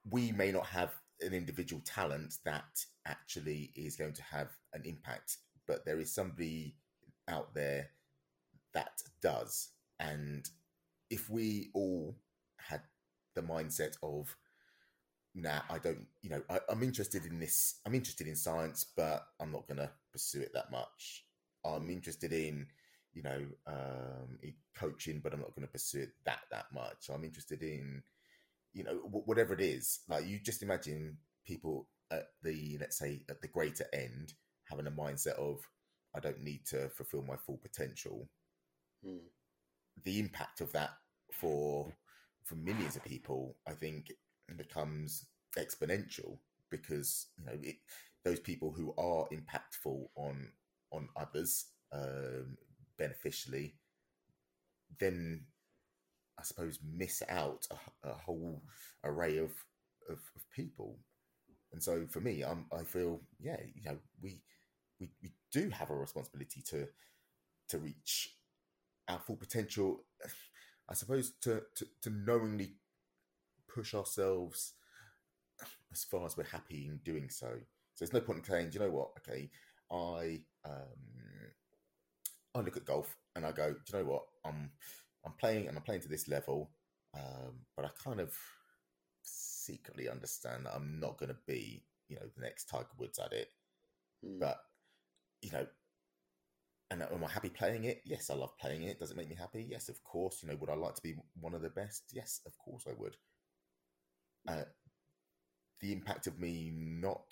[0.10, 5.38] We may not have an individual talent that actually is going to have an impact,
[5.68, 6.76] but there is somebody
[7.30, 7.90] out there
[8.74, 9.70] that does.
[10.00, 10.50] And
[11.10, 12.16] if we all
[12.58, 12.82] had
[13.36, 14.36] the mindset of,
[15.36, 19.28] nah, I don't, you know, I, I'm interested in this, I'm interested in science, but
[19.40, 21.26] I'm not going to pursue it that much.
[21.66, 22.68] I'm interested in,
[23.14, 24.40] you know, um,
[24.76, 27.10] coaching, but I'm not going to pursue it that that much.
[27.14, 28.04] I'm interested in,
[28.74, 30.00] you know, w- whatever it is.
[30.10, 34.34] Like you just imagine people at the let's say at the greater end
[34.70, 35.60] having a mindset of
[36.16, 38.30] I don't need to fulfill my full potential.
[39.06, 39.20] Mm.
[40.04, 40.92] The impact of that
[41.32, 41.94] for
[42.46, 44.12] for millions of people, I think,
[44.58, 46.38] becomes exponential
[46.70, 47.76] because you know it,
[48.26, 50.52] those people who are impactful on
[50.92, 52.58] on others um,
[52.98, 53.76] beneficially,
[55.00, 55.46] then
[56.40, 58.64] I suppose miss out a, a whole
[59.04, 59.52] array of,
[60.10, 60.98] of, of people.
[61.72, 64.42] And so for me, I'm, I feel yeah, you know, we
[65.00, 66.88] we we do have a responsibility to
[67.70, 68.36] to reach
[69.08, 70.06] our full potential.
[70.90, 72.76] I suppose to to, to knowingly
[73.68, 74.74] push ourselves
[75.92, 77.48] as far as we're happy in doing so.
[77.96, 79.10] So there's no point in saying, you know what?
[79.20, 79.50] Okay,
[79.92, 81.52] I um,
[82.56, 84.24] I look at golf and I go, do you know what?
[84.46, 84.72] I'm
[85.26, 86.72] I'm playing and I'm playing to this level,
[87.16, 88.36] um, but I kind of
[89.22, 93.32] secretly understand that I'm not going to be, you know, the next Tiger Woods at
[93.32, 93.50] it.
[94.26, 94.40] Mm.
[94.40, 94.58] But
[95.42, 95.66] you know,
[96.92, 98.02] and am I happy playing it?
[98.06, 99.00] Yes, I love playing it.
[99.00, 99.66] Does it make me happy?
[99.68, 100.42] Yes, of course.
[100.42, 102.04] You know, would I like to be one of the best?
[102.14, 103.18] Yes, of course I would.
[104.48, 104.66] Uh,
[105.82, 107.24] the impact of me not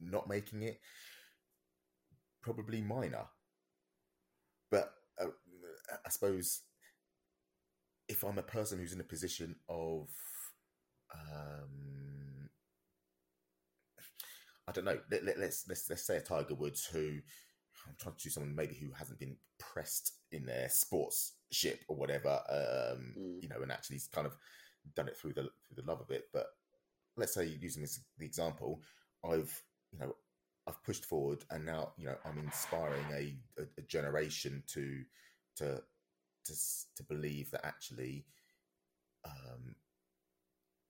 [0.00, 0.80] not making it
[2.42, 3.26] probably minor,
[5.24, 6.62] uh, I suppose
[8.08, 10.08] if I'm a person who's in a position of
[11.14, 12.48] um,
[14.68, 14.98] I don't know.
[15.10, 17.18] Let, let, let's let's let's say a Tiger Woods who
[17.86, 21.96] I'm trying to choose someone maybe who hasn't been pressed in their sports ship or
[21.96, 23.42] whatever, um, Mm.
[23.42, 24.36] you know, and actually kind of
[24.94, 26.28] done it through the through the love of it.
[26.32, 26.46] But
[27.16, 28.80] let's say using this the example,
[29.24, 29.62] I've
[29.92, 30.14] you know
[30.70, 35.02] I've pushed forward and now you know I'm inspiring a, a, a generation to
[35.56, 35.82] to
[36.44, 36.52] to
[36.96, 38.24] to believe that actually
[39.24, 39.74] um,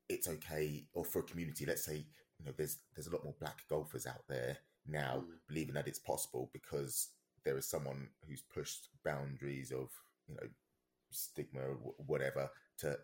[0.08, 2.04] it's okay, or for a community, let's say
[2.38, 5.38] you know there's there's a lot more black golfers out there now Mm.
[5.48, 7.10] believing that it's possible because
[7.44, 9.90] there is someone who's pushed boundaries of
[10.26, 10.48] you know
[11.10, 12.98] stigma or whatever to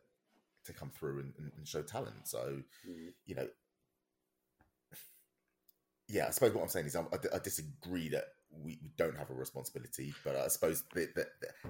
[0.65, 2.27] to come through and, and, show talent.
[2.27, 3.13] So Mm.
[3.25, 3.49] you know,
[6.09, 7.05] yeah, I suppose what I'm saying is I,
[7.35, 11.27] I disagree that we, we don't have a responsibility, but I suppose the the,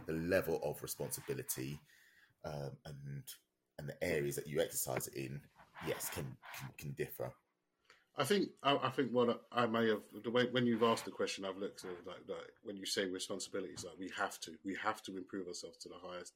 [0.06, 1.80] the level of responsibility
[2.44, 3.22] um, and
[3.78, 5.40] and the areas that you exercise it in,
[5.86, 7.32] yes, can can, can differ.
[8.18, 11.10] I think I, I think what I may have the way when you've asked the
[11.10, 14.52] question, I've looked at it like, like when you say responsibilities, like we have to,
[14.64, 16.32] we have to improve ourselves to the highest.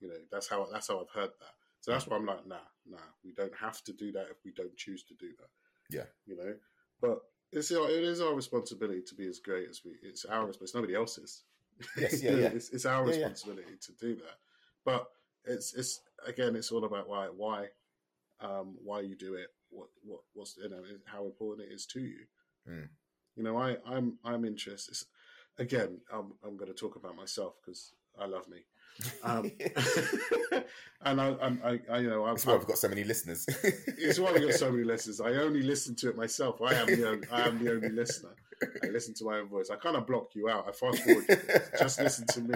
[0.00, 1.54] You know, that's how that's how I've heard that.
[1.80, 2.56] So that's why I'm like, nah,
[2.88, 5.48] nah, we don't have to do that if we don't choose to do that.
[5.90, 6.04] Yeah.
[6.26, 6.54] you know,
[7.00, 7.20] but
[7.54, 9.92] it's our, it is our responsibility to be as great as we.
[10.02, 10.92] It's our responsibility.
[10.92, 11.44] Nobody else's.
[11.96, 12.46] Yes, yeah, yeah.
[12.48, 13.16] It's, it's our Yeah, yeah.
[13.26, 14.36] responsibility to do that.
[14.84, 15.06] But
[15.44, 17.68] it's it's again, it's all about why why
[18.40, 22.00] um, why you do it, what what what's you know how important it is to
[22.00, 22.26] you.
[22.68, 22.88] Mm.
[23.36, 24.92] You know, I I'm I'm interested.
[24.92, 25.06] it's-
[25.56, 28.58] Again, I'm I'm going to talk about myself because I love me,
[29.22, 29.50] um,
[31.02, 33.46] and I, I, I you know I, That's why we've got so many listeners.
[33.98, 35.20] it's why we got so many listeners.
[35.20, 36.60] I only listen to it myself.
[36.62, 38.34] I am the only, I am the only listener.
[38.82, 39.68] I listen to my own voice.
[39.70, 40.68] I kind of block you out.
[40.68, 41.24] I fast forward.
[41.28, 41.36] you.
[41.78, 42.54] Just listen to me.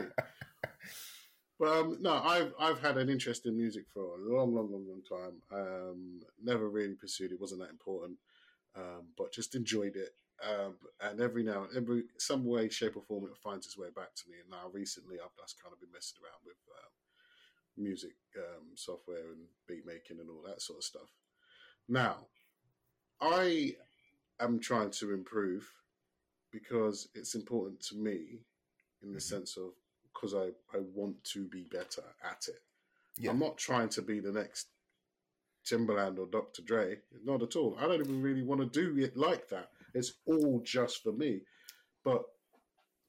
[1.58, 4.86] But um, no, I've I've had an interest in music for a long, long, long,
[4.86, 5.42] long time.
[5.52, 7.40] Um, never really pursued it.
[7.40, 8.16] wasn't that important.
[8.76, 10.10] Um, but just enjoyed it.
[10.42, 13.88] Um, and every now, and every some way, shape, or form, it finds its way
[13.94, 14.36] back to me.
[14.40, 16.92] And now, recently, I've just kind of been messing around with um,
[17.76, 21.10] music um, software and beat making and all that sort of stuff.
[21.88, 22.26] Now,
[23.20, 23.74] I
[24.40, 25.68] am trying to improve
[26.52, 28.44] because it's important to me
[29.02, 29.22] in the Mhm.
[29.22, 29.72] sense of
[30.12, 32.62] because I, I want to be better at it.
[33.16, 33.30] Yeah.
[33.30, 34.68] I'm not trying to be the next
[35.64, 36.62] Timbaland or Dr.
[36.62, 37.00] Dre.
[37.24, 37.76] Not at all.
[37.78, 39.70] I don't even really want to do it like that.
[39.94, 41.40] It's all just for me.
[42.04, 42.24] But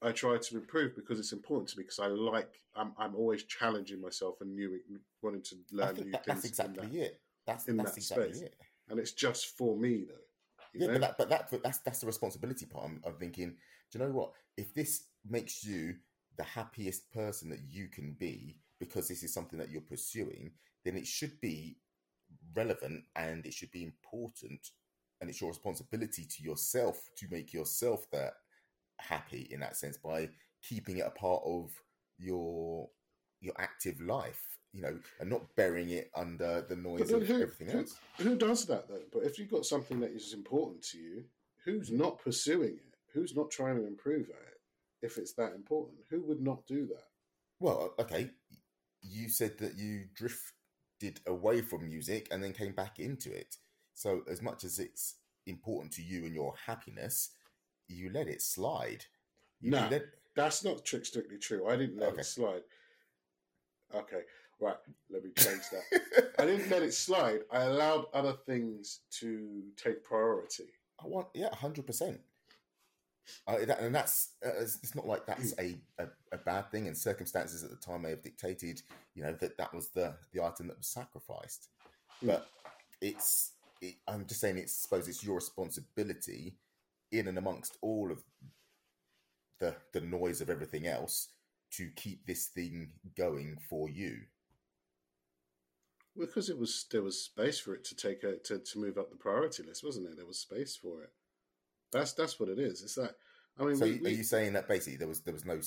[0.02, 3.44] I try to improve because it's important to me because I like I'm I'm always
[3.44, 4.78] challenging myself and new
[5.22, 6.96] wanting to learn new that, things that's exactly that.
[6.96, 7.20] it.
[7.46, 8.42] That's in that's that exactly space.
[8.42, 8.54] it.
[8.88, 10.14] And it's just for me though.
[10.72, 10.92] You Yeah, know?
[10.94, 12.86] but that, but that, but that's that's the responsibility part.
[12.86, 13.56] I'm, I'm thinking,
[13.90, 14.32] do you know what?
[14.56, 15.96] If this makes you
[16.36, 20.52] the happiest person that you can be because this is something that you're pursuing,
[20.84, 21.76] then it should be
[22.54, 24.70] relevant and it should be important,
[25.20, 28.34] and it's your responsibility to yourself to make yourself that
[28.98, 30.28] happy in that sense by
[30.62, 31.70] keeping it a part of
[32.18, 32.88] your
[33.40, 37.68] your active life, you know, and not burying it under the noise of who- everything
[37.70, 37.96] who- else.
[38.18, 39.04] Who does that though?
[39.12, 41.24] But if you've got something that is important to you,
[41.64, 42.94] who's not pursuing it?
[43.14, 44.46] Who's not trying to improve at it?
[45.02, 45.98] if it's that important?
[46.10, 47.04] Who would not do that?
[47.58, 48.30] Well, okay,
[49.00, 53.56] you said that you drifted away from music and then came back into it.
[54.00, 57.32] So, as much as it's important to you and your happiness,
[57.86, 59.04] you let it slide.
[59.60, 60.04] You no, let...
[60.34, 61.68] that's not strictly true.
[61.68, 62.22] I didn't let Okay.
[62.22, 62.62] it slide.
[63.94, 64.22] Okay,
[64.58, 64.78] right.
[65.10, 66.32] Let me change that.
[66.38, 67.40] I didn't let it slide.
[67.52, 70.70] I allowed other things to take priority.
[70.98, 72.20] I want, yeah, hundred percent.
[73.46, 76.96] Uh, that, and that's uh, it's not like that's a, a, a bad thing, and
[76.96, 78.80] circumstances at the time may have dictated,
[79.14, 81.68] you know, that that was the the item that was sacrificed.
[82.22, 82.48] But
[83.02, 86.54] it's, it, I'm just saying, it's suppose it's your responsibility,
[87.12, 88.22] in and amongst all of
[89.58, 91.28] the the noise of everything else,
[91.72, 94.18] to keep this thing going for you.
[96.18, 99.10] Because it was there was space for it to take a to, to move up
[99.10, 100.16] the priority list, wasn't there?
[100.16, 101.10] There was space for it.
[101.92, 102.82] That's that's what it is.
[102.82, 103.14] It's that.
[103.58, 105.60] I mean, So, we, are we- you saying that basically there was there was no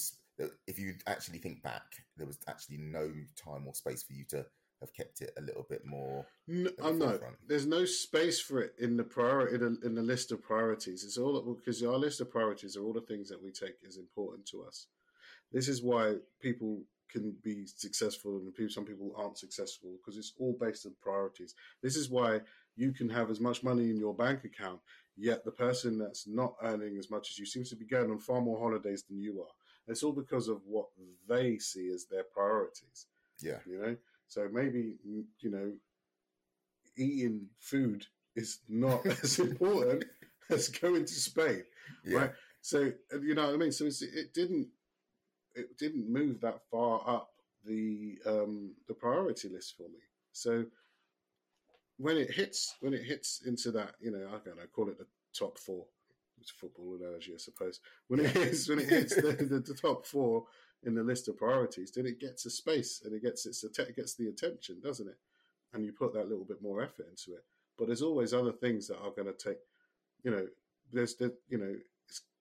[0.68, 1.84] if you actually think back,
[2.18, 4.46] there was actually no time or space for you to
[4.84, 6.26] have kept it a little bit more.
[6.48, 7.36] No, the oh, no, forefront.
[7.48, 11.04] there's no space for it in the prior in, in the list of priorities.
[11.04, 13.98] It's all because our list of priorities are all the things that we take as
[13.98, 14.88] important to us.
[15.52, 20.34] This is why people can be successful and people, some people aren't successful because it's
[20.40, 21.54] all based on priorities.
[21.82, 22.42] This is why
[22.76, 24.80] you can have as much money in your bank account,
[25.16, 28.18] yet the person that's not earning as much as you seems to be going on
[28.20, 29.54] far more holidays than you are.
[29.88, 30.88] It's all because of what
[31.28, 33.08] they see as their priorities
[33.42, 33.96] Yeah, you know
[34.34, 35.72] so maybe mm, you know
[36.98, 38.06] eating food
[38.36, 40.06] is not as important
[40.50, 41.64] as going to spain
[42.06, 42.32] yeah, right?
[42.62, 43.72] So uh, you know what i mean?
[43.72, 44.68] So it's, it didn't
[45.56, 47.30] it didn't move that far up
[47.66, 50.00] the um the priority list for me.
[50.32, 50.66] So
[51.98, 54.98] when it hits when it hits into that you know i don't know call it
[54.98, 55.08] the
[55.38, 55.86] top four.
[56.42, 57.80] It's a football analogy i suppose.
[58.08, 60.46] When it hits when it hits the, the, the top four
[60.86, 63.96] in the list of priorities then it gets a space and it gets its it
[63.96, 65.18] gets the attention doesn't it?
[65.74, 67.44] And you put that little bit more effort into it.
[67.78, 69.58] But there's always other things that are going to take
[70.24, 70.48] you know
[70.92, 71.76] there's the you know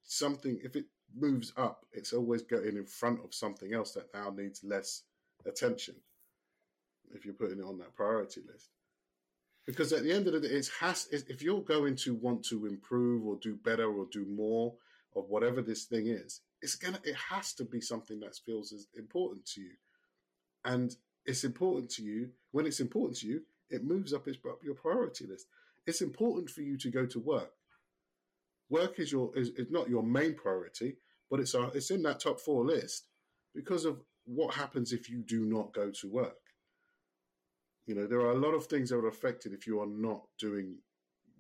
[0.05, 4.31] something if it moves up it's always going in front of something else that now
[4.31, 5.03] needs less
[5.47, 5.95] attention
[7.15, 8.71] if you're putting it on that priority list.
[9.67, 12.67] Because at the end of the day it has if you're going to want to
[12.67, 14.75] improve or do better or do more
[15.15, 18.87] of whatever this thing is it's gonna it has to be something that feels as
[18.97, 19.73] important to you.
[20.65, 20.95] And
[21.27, 24.75] it's important to you when it's important to you it moves up its, up your
[24.75, 25.47] priority list.
[25.87, 27.53] It's important for you to go to work.
[28.71, 30.97] Work is your is, is not your main priority
[31.31, 33.09] but it's a, it's in that top four list
[33.55, 36.37] because of what happens if you do not go to work.
[37.87, 40.23] You know there are a lot of things that are affected if you are not
[40.39, 40.77] doing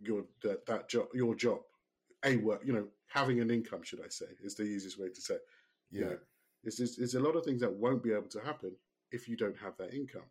[0.00, 1.60] your that, that job your job
[2.24, 5.20] a work you know having an income should i say is the easiest way to
[5.20, 5.42] say it.
[5.90, 6.00] yeah.
[6.00, 6.18] you know,
[6.62, 8.72] there's, there's, there's a lot of things that won't be able to happen
[9.10, 10.30] if you don't have that income.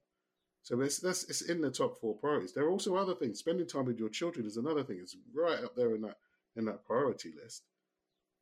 [0.64, 2.54] So it's, that's, it's in the top four priorities.
[2.54, 3.39] There are also other things.
[3.39, 5.00] Spending time with your children is another thing.
[5.02, 6.18] It's right up there in that
[6.58, 7.64] in that priority list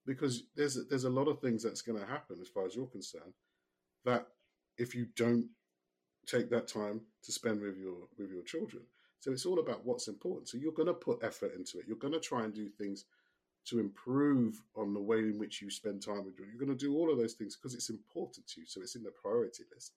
[0.06, 2.88] because there's there's a lot of things that's going to happen as far as you're
[2.88, 3.34] concerned
[4.04, 4.26] that
[4.80, 5.46] if you don't
[6.26, 8.84] take that time to spend with your with your children.
[9.20, 10.50] So it's all about what's important.
[10.50, 11.86] So you're going to put effort into it.
[11.88, 13.06] You're going to try and do things
[13.66, 16.48] to improve on the way in which you spend time with them.
[16.50, 18.68] You're going to do all of those things because it's important to you.
[18.68, 19.94] So it's in the priority list.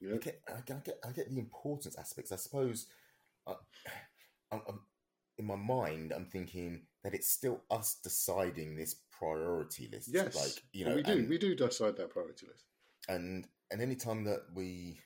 [0.00, 0.14] Know?
[0.14, 2.32] I get, I get, I get, the importance aspects.
[2.32, 2.88] I suppose,
[3.46, 3.54] uh,
[4.50, 4.80] I'm, I'm,
[5.38, 10.10] in my mind, I'm thinking that it's still us deciding this priority list.
[10.12, 11.12] Yes, like you know, we do.
[11.12, 12.64] and, we do decide that priority list.
[13.08, 14.98] and and any time that we,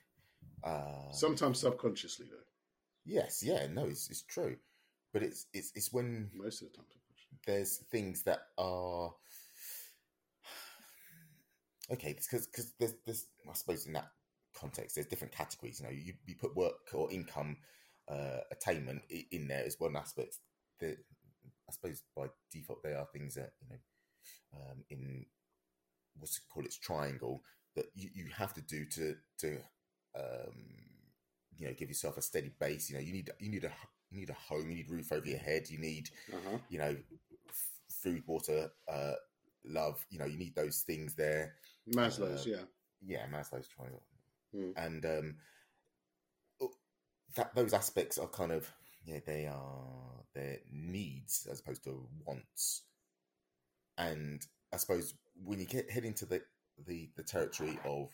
[0.63, 2.43] uh, Sometimes subconsciously, though.
[3.05, 4.57] yes, yeah, no, it's it's true,
[5.13, 6.85] but it's it's it's when Most of the time.
[7.45, 9.11] There's things that are
[11.91, 14.09] okay because because there's there's I suppose in that
[14.59, 15.79] context there's different categories.
[15.79, 17.57] You know, you, you put work or income
[18.09, 19.01] uh, attainment
[19.31, 20.37] in there as one aspect.
[20.79, 20.97] That
[21.69, 23.79] I suppose by default they are things that you know
[24.55, 25.25] um, in
[26.17, 27.41] what's it called its triangle
[27.75, 29.57] that you, you have to do to to
[30.15, 30.55] um,
[31.55, 32.89] you know give yourself a steady base.
[32.89, 33.71] You know, you need you need a
[34.09, 36.57] you need a home, you need roof over your head, you need Uh-huh.
[36.69, 36.95] you know,
[37.49, 39.13] f- food, water, uh,
[39.65, 40.05] love.
[40.09, 41.55] You know, you need those things there.
[41.89, 42.63] Maslow's, Uh, yeah.
[43.01, 44.03] Yeah, Maslow's triangle,
[44.53, 44.73] Mm.
[44.77, 45.37] and um,
[46.61, 46.73] oh,
[47.35, 48.71] that those aspects are kind of
[49.05, 52.83] yeah, they are their needs as opposed to wants.
[53.97, 56.41] And I suppose when you get head into the
[56.85, 58.11] the, the territory of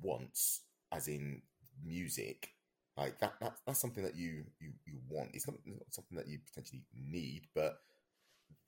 [0.00, 1.42] wants, as in
[1.82, 2.54] music,
[2.96, 5.30] like that, that that's something that you you you want.
[5.32, 7.78] It's not, it's not something that you potentially need, but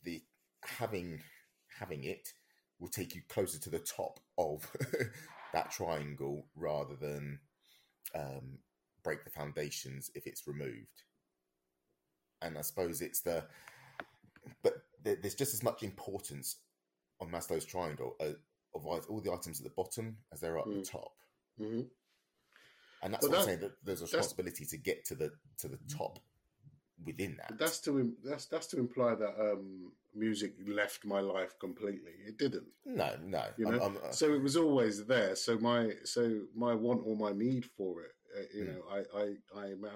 [0.03, 0.23] the
[0.65, 1.21] having
[1.79, 2.29] having it
[2.79, 4.71] will take you closer to the top of
[5.53, 7.39] that triangle rather than
[8.15, 8.59] um,
[9.03, 11.03] break the foundations if it's removed.
[12.43, 13.45] And I suppose it's the,
[14.63, 16.57] but there's just as much importance
[17.21, 18.33] on Maslow's triangle uh,
[18.75, 20.85] of all the items at the bottom as there are at mm.
[20.85, 21.13] the top.
[21.61, 21.83] Mm-hmm.
[23.03, 23.61] And that's but what that, I'm saying.
[23.61, 26.19] That there's a responsibility to get to the to the top
[27.05, 27.59] within that.
[27.59, 32.13] That's to that's that's to imply that um, music left my life completely.
[32.27, 32.67] It didn't.
[32.85, 33.45] No, no.
[33.57, 33.73] You know?
[33.73, 34.11] I'm, I'm, uh...
[34.13, 35.37] So it was always there.
[35.37, 38.69] So my so my want or my need for it, uh, you mm.
[38.69, 39.87] know, I I I am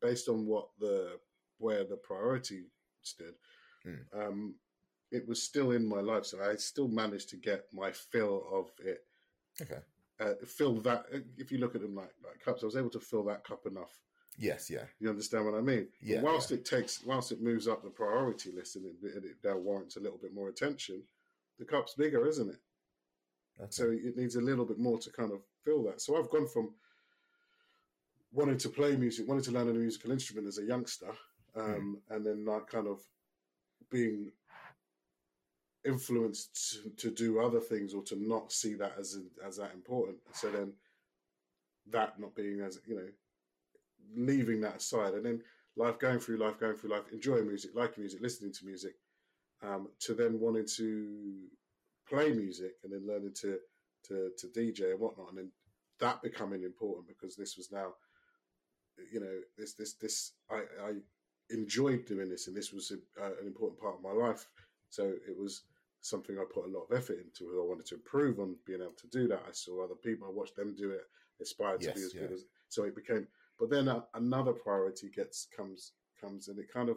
[0.00, 1.18] based on what the
[1.58, 2.64] where the priority
[3.02, 3.34] stood.
[3.86, 3.98] Mm.
[4.14, 4.54] Um,
[5.12, 8.70] it was still in my life, so I still managed to get my fill of
[8.84, 9.04] it.
[9.62, 9.80] Okay.
[10.18, 11.04] Uh, fill that.
[11.36, 13.66] If you look at them like, like cups, I was able to fill that cup
[13.66, 14.00] enough
[14.38, 14.84] Yes, yeah.
[15.00, 15.88] You understand what I mean?
[16.00, 16.16] Yeah.
[16.16, 16.58] But whilst yeah.
[16.58, 19.96] it takes, whilst it moves up the priority list and it, and it now warrants
[19.96, 21.02] a little bit more attention,
[21.58, 22.60] the cup's bigger, isn't it?
[23.58, 23.68] Okay.
[23.70, 26.02] So it needs a little bit more to kind of fill that.
[26.02, 26.74] So I've gone from
[28.32, 31.10] wanting to play music, wanting to learn a musical instrument as a youngster,
[31.54, 32.14] um, mm.
[32.14, 33.00] and then like kind of
[33.90, 34.30] being
[35.86, 40.18] influenced to, to, do other things or to not see that as as that important.
[40.32, 40.72] So then
[41.90, 43.08] that not being as you know
[44.14, 45.42] leaving that aside and then
[45.76, 48.94] life going through life going through life enjoying music liking music listening to music
[49.62, 51.46] um, to then wanting to
[52.08, 53.58] play music and then learning to
[54.04, 55.50] to, to dj and whatnot and then
[55.98, 57.88] that becoming important because this was now
[59.12, 60.92] you know this this this i i
[61.50, 64.46] enjoyed doing this and this was a, uh, an important part of my life
[64.90, 65.62] so it was
[66.00, 68.92] something i put a lot of effort into i wanted to improve on being able
[68.98, 71.02] to do that i saw other people i watched them do it
[71.40, 72.20] aspired yes, to be as yeah.
[72.22, 73.26] good as so it became
[73.58, 76.96] but then a, another priority gets comes comes and it kind of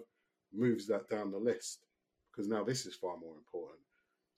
[0.54, 1.86] moves that down the list
[2.32, 3.80] because now this is far more important.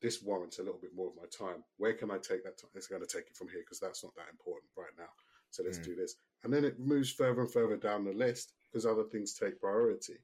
[0.01, 1.63] This warrants a little bit more of my time.
[1.77, 2.57] Where can I take that?
[2.57, 2.71] Time?
[2.73, 5.09] It's going to take it from here because that's not that important right now.
[5.51, 5.83] So let's mm.
[5.83, 9.33] do this, and then it moves further and further down the list because other things
[9.33, 10.15] take priority.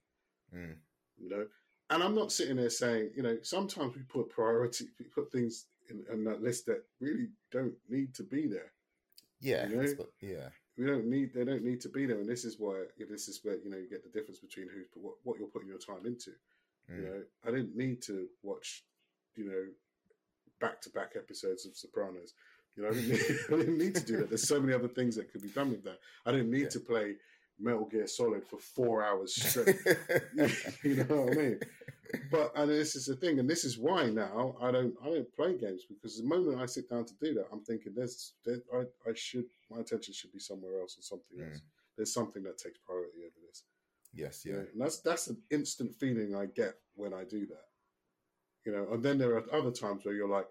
[0.56, 0.76] Mm.
[1.18, 1.46] You know,
[1.90, 5.66] and I'm not sitting there saying, you know, sometimes we put priority, we put things
[5.90, 8.72] in, in that list that really don't need to be there.
[9.40, 10.06] Yeah, you know?
[10.20, 13.28] yeah we don't need they don't need to be there and this is why this
[13.28, 15.80] is where you know you get the difference between who's what, what you're putting your
[15.80, 16.32] time into
[16.90, 16.98] mm.
[16.98, 18.84] you know i didn't need to watch
[19.36, 19.66] you know
[20.62, 22.34] back to back episodes of sopranos
[22.76, 24.88] you know I didn't, need, I didn't, need, to do that there's so many other
[24.88, 26.70] things that could be done with that i didn't need yeah.
[26.70, 27.16] to play
[27.60, 29.76] metal gear solid for four hours straight
[30.84, 31.60] you know what i mean
[32.32, 35.36] but and this is the thing, and this is why now I don't I don't
[35.36, 38.62] play games because the moment I sit down to do that, I'm thinking there's there,
[38.74, 41.50] I I should my attention should be somewhere else and something mm.
[41.52, 41.62] else.
[41.96, 43.64] There's something that takes priority over this.
[44.14, 47.66] Yes, yeah, and that's that's an instant feeling I get when I do that.
[48.66, 50.50] You know, and then there are other times where you're like,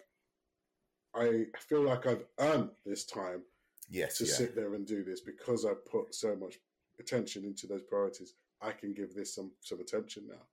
[1.15, 3.43] I feel like I've earned this time.
[3.89, 4.33] Yes, to yeah.
[4.33, 6.59] sit there and do this because I put so much
[6.99, 8.35] attention into those priorities.
[8.61, 10.47] I can give this some some attention now.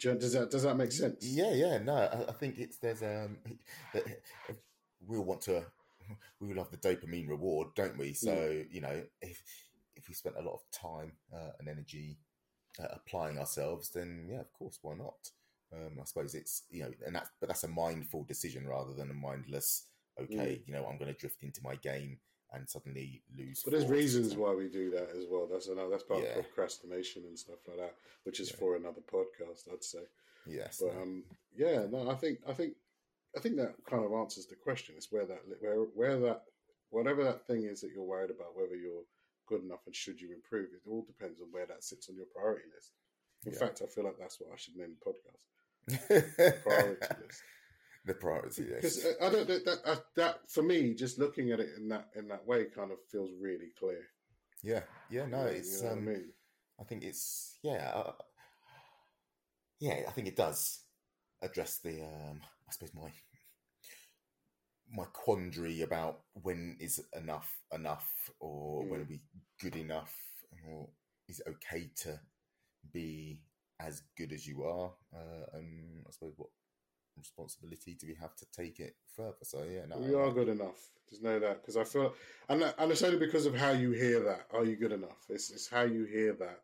[0.00, 1.26] Does that does that make sense?
[1.26, 1.78] Yeah, yeah.
[1.78, 3.38] No, I, I think it's there's um
[5.06, 5.64] we all want to
[6.40, 8.12] we love the dopamine reward, don't we?
[8.12, 8.66] So mm.
[8.70, 9.42] you know if
[9.96, 12.18] if we spent a lot of time uh, and energy
[12.80, 15.30] uh, applying ourselves, then yeah, of course, why not?
[15.72, 19.10] Um, I suppose it's you know, and that's but that's a mindful decision rather than
[19.10, 19.86] a mindless.
[20.20, 20.66] Okay, mm.
[20.66, 22.18] you know, I'm going to drift into my game
[22.52, 23.62] and suddenly lose.
[23.62, 25.48] But there's reasons why we do that as well.
[25.50, 25.90] That's another.
[25.90, 26.38] That's part yeah.
[26.38, 27.94] of procrastination and stuff like that,
[28.24, 28.56] which is yeah.
[28.58, 30.04] for another podcast, I'd say.
[30.46, 30.82] Yes.
[30.82, 31.02] But no.
[31.02, 31.24] um,
[31.56, 32.74] yeah, no, I think I think
[33.36, 34.94] I think that kind of answers the question.
[34.96, 36.42] It's where that where where that
[36.90, 39.04] whatever that thing is that you're worried about, whether you're
[39.46, 42.26] good enough and should you improve, it all depends on where that sits on your
[42.34, 42.92] priority list.
[43.46, 43.58] In yeah.
[43.58, 45.44] fact, I feel like that's what I should name the podcast.
[46.64, 47.42] priority list
[48.08, 51.60] the priority because uh, I don't that, that uh, that for me just looking at
[51.60, 54.02] it in that in that way kind of feels really clear.
[54.62, 54.80] Yeah,
[55.10, 55.82] yeah, no, it's.
[55.82, 56.24] You know um, I, mean?
[56.80, 58.12] I think it's yeah, uh,
[59.78, 60.02] yeah.
[60.08, 60.80] I think it does
[61.42, 63.12] address the um, I suppose my
[64.90, 68.08] my quandary about when is enough enough
[68.40, 68.88] or mm.
[68.88, 69.20] when are we
[69.60, 70.14] good enough
[70.66, 70.88] or
[71.28, 72.18] is it okay to
[72.92, 73.42] be
[73.80, 76.48] as good as you are uh, and I suppose what
[77.18, 79.36] responsibility do we have to take it further?
[79.42, 80.90] So yeah, no, we are good enough.
[81.10, 82.14] There's know that because I feel,
[82.48, 84.46] and and it's only because of how you hear that.
[84.52, 85.26] Are you good enough?
[85.28, 86.60] It's it's how you hear that.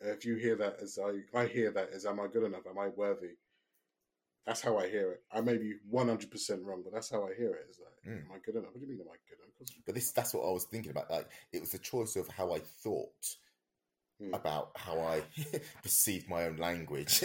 [0.00, 2.66] If you hear that as I I hear that as am I good enough?
[2.68, 3.36] Am I worthy?
[4.46, 5.22] That's how I hear it.
[5.32, 7.66] I may be one hundred percent wrong, but that's how I hear it.
[7.70, 8.24] Is like, mm.
[8.24, 8.70] am I good enough?
[8.72, 9.70] What do you mean, am I good enough?
[9.86, 11.10] But this that's what I was thinking about.
[11.10, 13.36] Like it was a choice of how I thought
[14.20, 14.34] mm.
[14.34, 15.22] about how I
[15.82, 17.24] perceived my own language,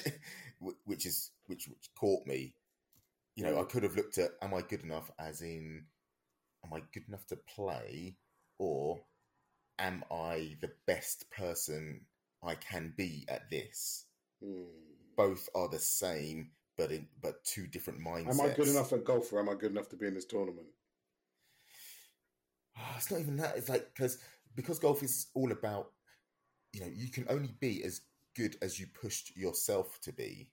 [0.86, 2.54] which is which, which caught me
[3.36, 3.70] you know, I Mm.
[3.70, 5.86] could have looked at am I good enough as in
[6.66, 8.18] am I good enough to play
[8.58, 9.00] or
[9.78, 12.06] am I the best person
[12.44, 14.06] I can be at this?
[14.44, 14.66] Hmm.
[15.16, 18.40] Both are the same, but in but two different mindsets.
[18.40, 20.26] Am I good enough at golf, or am I good enough to be in this
[20.26, 20.68] tournament?
[22.78, 23.58] Ah, it's not even that.
[23.58, 24.18] It's like because
[24.56, 25.92] because golf is all about
[26.74, 28.02] you know you can only be as
[28.36, 30.52] good as you pushed yourself to be.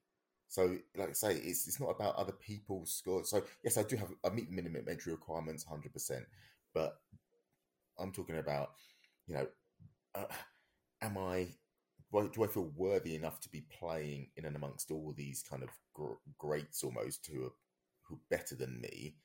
[0.48, 3.30] So, like I say, it's it's not about other people's scores.
[3.30, 6.24] So, yes, I do have I meet the minimum entry requirements, hundred percent.
[6.74, 6.98] But
[7.98, 8.70] I'm talking about
[9.26, 9.46] you know,
[10.14, 10.24] uh,
[11.02, 11.48] am I
[12.12, 15.68] do I- feel worthy enough to be playing in and amongst all these kind of
[15.92, 17.52] gr- greats almost who are
[18.02, 19.16] who are better than me,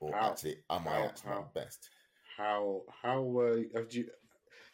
[0.00, 0.30] or How?
[0.30, 1.04] actually am I How?
[1.04, 1.48] actually How?
[1.54, 1.90] the best?
[2.36, 4.08] How how uh, have you?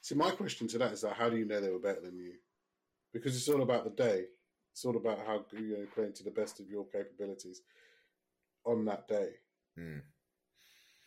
[0.01, 2.17] See, my question to that is that how do you know they were better than
[2.19, 2.33] you?
[3.13, 4.25] Because it's all about the day.
[4.81, 7.61] It's all about how you know playing to the best of your capabilities
[8.65, 9.29] on that day.
[9.79, 10.01] Mm.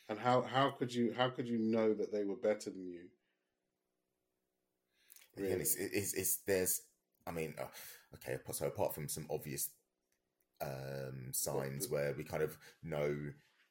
[0.09, 3.05] And how how could you how could you know that they were better than you?
[5.35, 6.81] Again, it's, it's, it's there's,
[7.25, 7.63] I mean, uh,
[8.13, 9.71] okay, so apart from some obvious
[10.61, 13.15] um, signs the- where we kind of know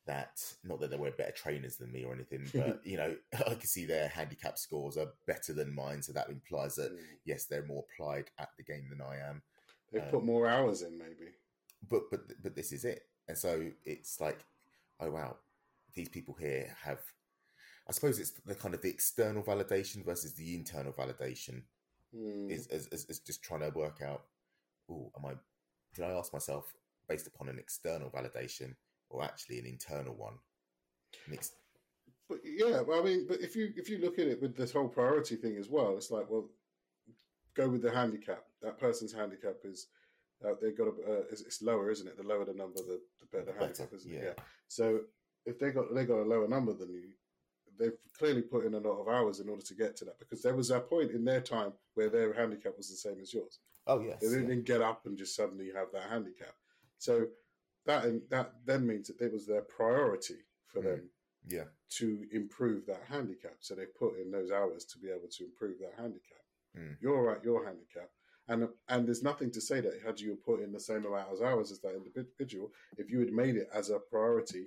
[0.09, 3.15] that, not that they were better trainers than me or anything, but you know,
[3.47, 7.05] I can see their handicap scores are better than mine, so that implies that Mm.
[7.25, 9.43] yes, they're more applied at the game than I am.
[9.93, 11.31] They um, put more hours in, maybe.
[11.89, 14.45] But but but this is it, and so it's like,
[15.01, 15.37] oh wow,
[15.95, 17.01] these people here have.
[17.89, 21.63] I suppose it's the kind of the external validation versus the internal validation
[22.15, 22.51] Mm.
[22.51, 24.25] is, is, is, is just trying to work out,
[24.91, 25.33] oh, am I,
[25.95, 26.75] did I ask myself
[27.09, 28.75] based upon an external validation
[29.09, 30.35] or actually an internal one?
[31.27, 31.53] An ex-
[32.29, 34.89] But yeah, I mean, but if you if you look at it with this whole
[34.89, 36.49] priority thing as well, it's like, well,
[37.55, 38.45] go with the handicap.
[38.63, 39.89] That person's handicap is
[40.45, 42.17] uh, they got a uh, it's, it's lower, isn't it?
[42.17, 44.15] The lower the number, the, the better the Better, handicap, isn't it?
[44.15, 44.25] yeah.
[44.25, 44.43] Yeah.
[44.69, 45.01] So
[45.47, 47.09] if they got they got a lower number than you,
[47.79, 50.43] they've clearly put in a lot of hours in order to get to that because
[50.43, 53.59] there was a point in their time where their handicap was the same as yours.
[53.87, 54.21] oh, yes.
[54.21, 54.75] They didn't yeah.
[54.75, 56.55] get up and just suddenly have that handicap.
[56.99, 57.27] So
[57.87, 60.85] that that then means that it was their priority for Mm.
[60.85, 61.11] them
[61.49, 61.65] Yeah.
[61.99, 63.57] to improve that handicap.
[63.61, 66.42] So they put in those hours to be able to improve that handicap.
[66.79, 66.97] Mm.
[67.01, 68.11] You're at your handicap.
[68.49, 71.43] And and there's nothing to say that had you put in the same amount of
[71.43, 74.67] hours as that individual, if you had made it as a priority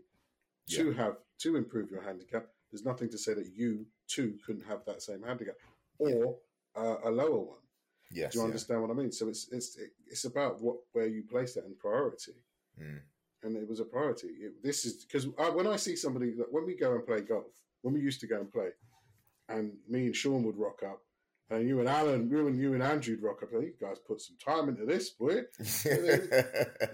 [0.70, 4.84] to have to improve your handicap, there's nothing to say that you too couldn't have
[4.86, 5.56] that same handicap
[5.99, 6.38] or
[6.76, 7.60] uh, a lower one.
[8.12, 8.32] Yes.
[8.32, 8.47] Do you yeah.
[8.47, 9.12] understand what I mean?
[9.12, 9.78] So it's it's
[10.08, 12.34] it's about what where you place that in priority
[12.82, 12.99] Mm.
[13.43, 14.28] and it was a priority.
[14.28, 17.45] It, this is because when I see somebody that when we go and play golf,
[17.82, 18.70] when we used to go and play,
[19.47, 21.01] and me and Sean would rock up,
[21.50, 23.50] and you and Alan, you and you and Andrew'd rock up.
[23.52, 25.41] You guys put some time into this, boy.
[25.86, 26.18] yeah.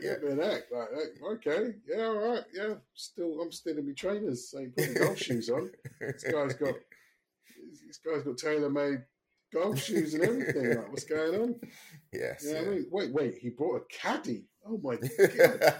[0.02, 0.72] Give me an act.
[0.72, 0.90] Like,
[1.34, 2.74] okay, yeah, all right, yeah.
[2.94, 5.72] Still, I'm still in my trainers, saying put my golf shoes on.
[6.00, 6.76] This guy's got
[7.88, 9.04] this guy's got tailor made
[9.54, 10.70] golf shoes and everything.
[10.78, 11.56] Like, what's going on?
[12.14, 12.44] Yes.
[12.46, 12.66] You know yeah.
[12.68, 12.86] I mean?
[12.92, 13.38] Wait, wait.
[13.40, 14.46] He brought a caddy.
[14.68, 15.74] Oh my god.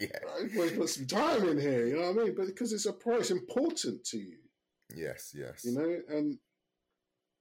[0.00, 0.08] yeah.
[0.28, 2.34] I always put some time in here, you know what I mean?
[2.36, 4.36] But because it's a price important to you,
[4.94, 5.34] Yes.
[5.36, 5.64] Yes.
[5.64, 6.38] you know, and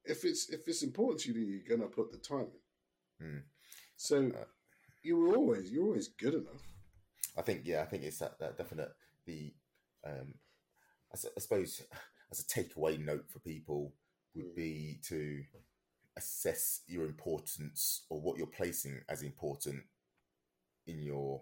[0.07, 2.47] if it's if it's important to you, then you're gonna put the time
[3.19, 3.27] in.
[3.27, 3.37] Hmm.
[3.97, 4.45] So Uh,
[5.03, 6.63] you were always you're always good enough.
[7.37, 8.91] I think yeah, I think it's that, that definite
[9.25, 9.53] the
[10.05, 10.33] um
[11.13, 11.81] I, suppose
[12.31, 13.93] as a takeaway note for people
[14.35, 14.55] would Mm.
[14.55, 15.45] be to
[16.17, 19.83] assess your importance or what you're placing as important
[20.87, 21.41] in your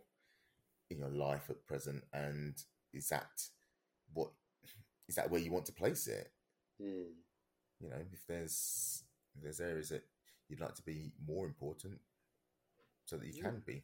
[0.91, 2.63] in your life at present and
[2.93, 3.49] is that
[4.13, 4.31] what
[5.07, 6.31] is that where you want to place it
[6.79, 7.22] Hmm.
[7.83, 9.03] You know if there's
[9.35, 10.03] if there's areas that
[10.47, 11.99] you'd like to be more important
[13.05, 13.49] so that you Yeah.
[13.49, 13.83] can be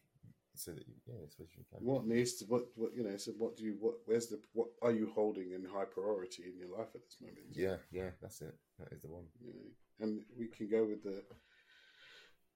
[0.55, 3.17] so that you, yeah especially you can What needs to what what you know?
[3.17, 3.95] So what do you what?
[4.05, 7.45] Where's the what are you holding in high priority in your life at this moment?
[7.51, 8.55] Yeah, yeah, that's it.
[8.79, 9.25] That is the one.
[9.41, 9.69] You know,
[10.05, 11.23] and we can go with the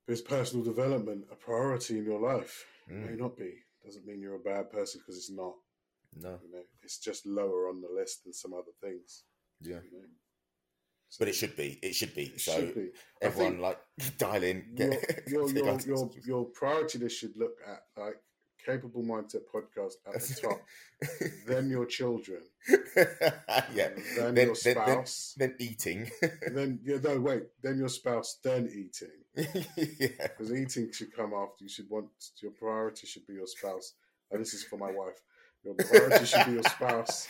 [0.08, 2.66] is personal development a priority in your life?
[2.90, 3.20] It may Mm.
[3.20, 3.54] not be.
[3.86, 5.56] Doesn't mean you're a bad person because it's not.
[6.16, 9.24] No, You know, it's just lower on the list than some other things.
[9.62, 10.08] yeah, You know?
[11.20, 11.80] But it should be.
[11.82, 12.24] It should be.
[12.24, 12.90] It so should be.
[13.22, 13.80] Everyone, like,
[14.18, 14.66] dial in.
[14.78, 18.16] Your Get, your take your, your, your priority list should look at like
[18.66, 20.62] capable mindset podcast at the top,
[21.48, 22.42] then your children,
[22.96, 23.04] yeah.
[23.50, 26.10] Uh, then, Then- your then- then- spouse, Then eating.
[26.54, 29.18] then yeah, no wait, then your spouse, then eating.
[30.00, 30.08] yeah.
[30.28, 31.64] Because eating should come after.
[31.66, 32.08] You should want
[32.42, 33.94] your priority should be your spouse.
[34.32, 35.20] And this is for my wife.
[35.66, 37.28] Your priority should be your spouse,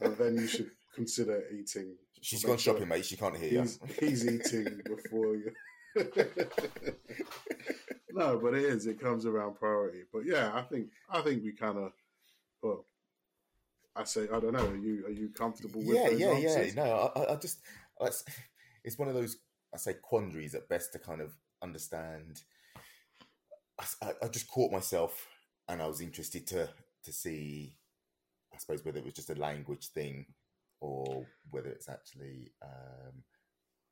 [0.00, 1.96] and then you should consider eating.
[2.20, 3.04] She's gone shopping, mate.
[3.04, 4.08] She can't hear He's, you.
[4.08, 5.52] he's eating before you.
[8.12, 8.86] no, but it is.
[8.86, 10.02] It comes around priority.
[10.12, 11.92] But yeah, I think I think we kind of
[12.62, 12.84] well,
[13.96, 14.66] I say I don't know.
[14.66, 16.74] Are you are you comfortable with yeah, yeah, answers?
[16.74, 16.84] yeah.
[16.84, 17.60] No, I, I just
[18.00, 18.24] it's,
[18.84, 19.38] it's one of those
[19.74, 22.42] I say quandaries at best to kind of understand.
[24.02, 25.26] I, I just caught myself,
[25.68, 26.68] and I was interested to
[27.04, 27.76] to see,
[28.52, 30.26] I suppose, whether it was just a language thing
[30.80, 33.22] or whether it's actually um,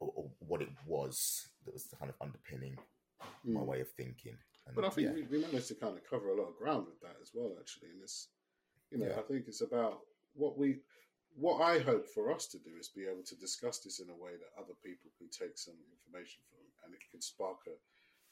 [0.01, 2.77] or, or what it was that was kind of underpinning
[3.45, 3.67] my Mm.
[3.67, 4.37] way of thinking.
[4.67, 5.15] And, But I think yeah.
[5.15, 7.57] we, we managed to kind of cover a lot of ground with that as well,
[7.59, 7.91] actually.
[7.91, 8.29] And it's,
[8.91, 9.19] you know, Yeah.
[9.19, 10.01] I think it's about
[10.35, 10.81] what we,
[11.35, 14.15] what I hope for us to do is be able to discuss this in a
[14.15, 17.75] way that other people can take some information from, and it could spark a,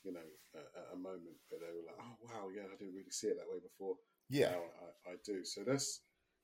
[0.07, 3.11] you know, a, a moment where they were like, oh wow, yeah, I didn't really
[3.11, 3.97] see it that way before.
[4.29, 4.63] yeah, Now
[5.11, 5.45] I, I do.
[5.45, 6.01] So that's,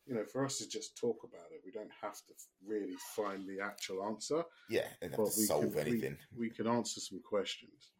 [0.07, 2.35] you know, for us to just talk about it, we don't have to
[2.67, 4.43] really find the actual answer.
[4.69, 6.19] yeah, and have But to we solve can, we- anything.
[6.37, 7.93] We, can answer some questions.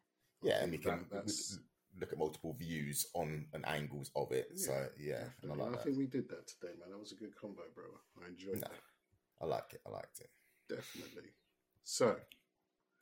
[0.43, 1.59] I yeah, and we can that- that's
[1.99, 4.47] look at multiple views on and angles of it.
[4.55, 6.89] Yeah, so yeah, I like I think we did that today, man.
[6.89, 7.85] That was a good combo, bro.
[8.23, 8.61] I enjoyed No.
[8.61, 8.71] that.
[9.41, 9.81] I like it.
[9.85, 10.29] I liked it.
[10.69, 11.29] Definitely.
[11.83, 12.17] So,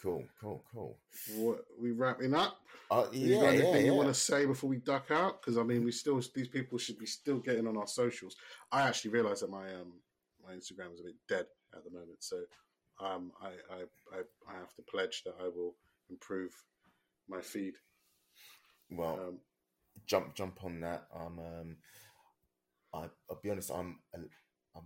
[0.01, 0.97] Cool, cool, cool.
[1.35, 2.57] what we wrapping up?
[2.89, 3.91] Uh, You yeah, got yeah, anything yeah.
[3.91, 5.41] you want to say before we duck out?
[5.41, 8.35] Because I mean, we still these people should be still getting on our socials.
[8.71, 9.93] I actually realised that my um
[10.43, 11.45] my Instagram is a bit dead
[11.75, 12.41] at the moment, so
[12.99, 13.79] um I I
[14.17, 15.75] I, I have to pledge that I will
[16.09, 16.51] improve
[17.29, 17.75] my feed.
[18.89, 19.39] Well, Um,
[20.05, 21.07] jump, jump on that.
[21.15, 21.77] I'm, um,
[22.93, 23.71] I, I'll be honest.
[23.71, 24.83] I'm, I'm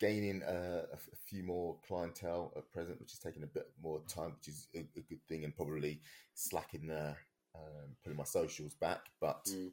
[0.00, 0.96] gaining uh, a,
[1.26, 4.78] few more clientele at present, which is taking a bit more time, which is a,
[4.96, 6.00] a good thing, and probably
[6.34, 7.14] slacking the
[7.54, 9.00] um, putting my socials back.
[9.20, 9.70] But Mm.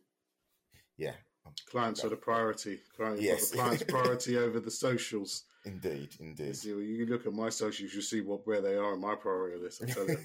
[0.97, 1.13] yeah,
[1.45, 2.79] I'm- clients are the priority.
[2.95, 3.49] Client, Yes.
[3.51, 5.43] the client's priority over the socials.
[5.65, 6.55] indeed, You indeed.
[6.55, 9.15] see, when you look at my socials, you see what where they are in my
[9.15, 9.83] priority list.
[9.83, 10.17] I tell you.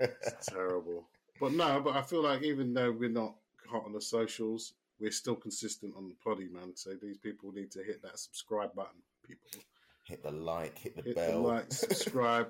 [0.00, 1.08] It's terrible.
[1.40, 3.34] But no, but I feel like even though we're not
[3.70, 6.72] hot on the socials, we're still consistent on the poddy, man.
[6.74, 9.00] So these people need to hit that subscribe button.
[9.28, 9.60] People
[10.04, 11.42] hit the like, hit the hit the bell.
[11.42, 12.48] like, subscribe,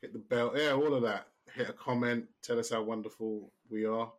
[0.00, 0.52] hit the bell.
[0.56, 1.26] Yeah, all of that.
[1.54, 2.26] Hit a comment.
[2.42, 4.12] Tell us how wonderful we are.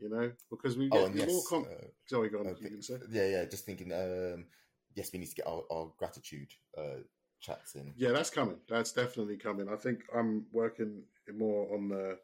[0.00, 1.42] You know, because we get Oh, yes, more.
[1.48, 2.46] Com- uh, Sorry, go on.
[2.48, 2.98] uh, say.
[3.10, 3.44] yeah, yeah.
[3.46, 3.92] Just thinking.
[3.92, 4.46] Um,
[4.94, 7.00] yes, we need to get our, our gratitude uh,
[7.40, 7.92] chats in.
[7.96, 8.58] Yeah, that's coming.
[8.68, 9.68] That's definitely coming.
[9.68, 11.02] I think I'm working
[11.36, 12.18] more on the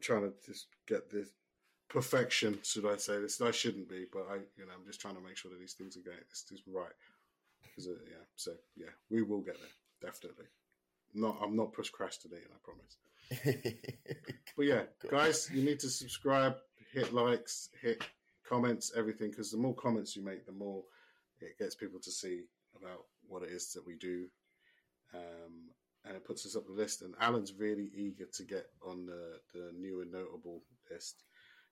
[0.00, 1.28] trying to just get this
[1.88, 2.58] perfection.
[2.62, 3.40] Should I say this?
[3.42, 5.74] I shouldn't be, but I, you know, I'm just trying to make sure that these
[5.74, 6.92] things are getting this is right.
[7.62, 9.70] Because uh, yeah, so yeah, we will get there
[10.00, 10.46] definitely.
[11.14, 12.48] Not, I'm not procrastinating.
[12.52, 13.74] I promise.
[14.56, 16.56] But yeah, guys, you need to subscribe,
[16.92, 18.04] hit likes, hit
[18.46, 19.30] comments, everything.
[19.30, 20.82] Because the more comments you make, the more
[21.40, 22.42] it gets people to see
[22.76, 24.26] about what it is that we do,
[25.14, 25.70] um,
[26.04, 27.00] and it puts us up the list.
[27.00, 31.22] And Alan's really eager to get on the the new and notable list.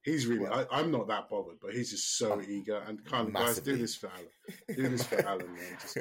[0.03, 0.43] He's really.
[0.43, 2.83] Well- I, I'm not that bothered, but he's just so I'm eager.
[2.87, 4.77] And kind of guys, do this for Alan.
[4.77, 5.77] Do this for Alan, man.
[5.81, 5.99] Just,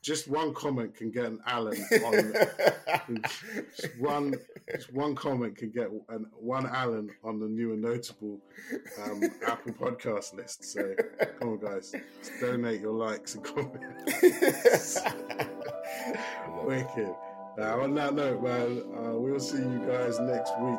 [0.00, 2.32] just one comment can get an Alan on
[3.76, 4.32] just one
[4.70, 8.40] just one comment can get an, one Alan on the new and notable
[9.02, 10.64] um, Apple podcast list.
[10.64, 10.94] So
[11.40, 15.00] come on, guys, just donate your likes and comments.
[16.64, 17.14] Wicked.
[17.56, 20.78] Now, on that note, man, uh, we'll see you guys next week.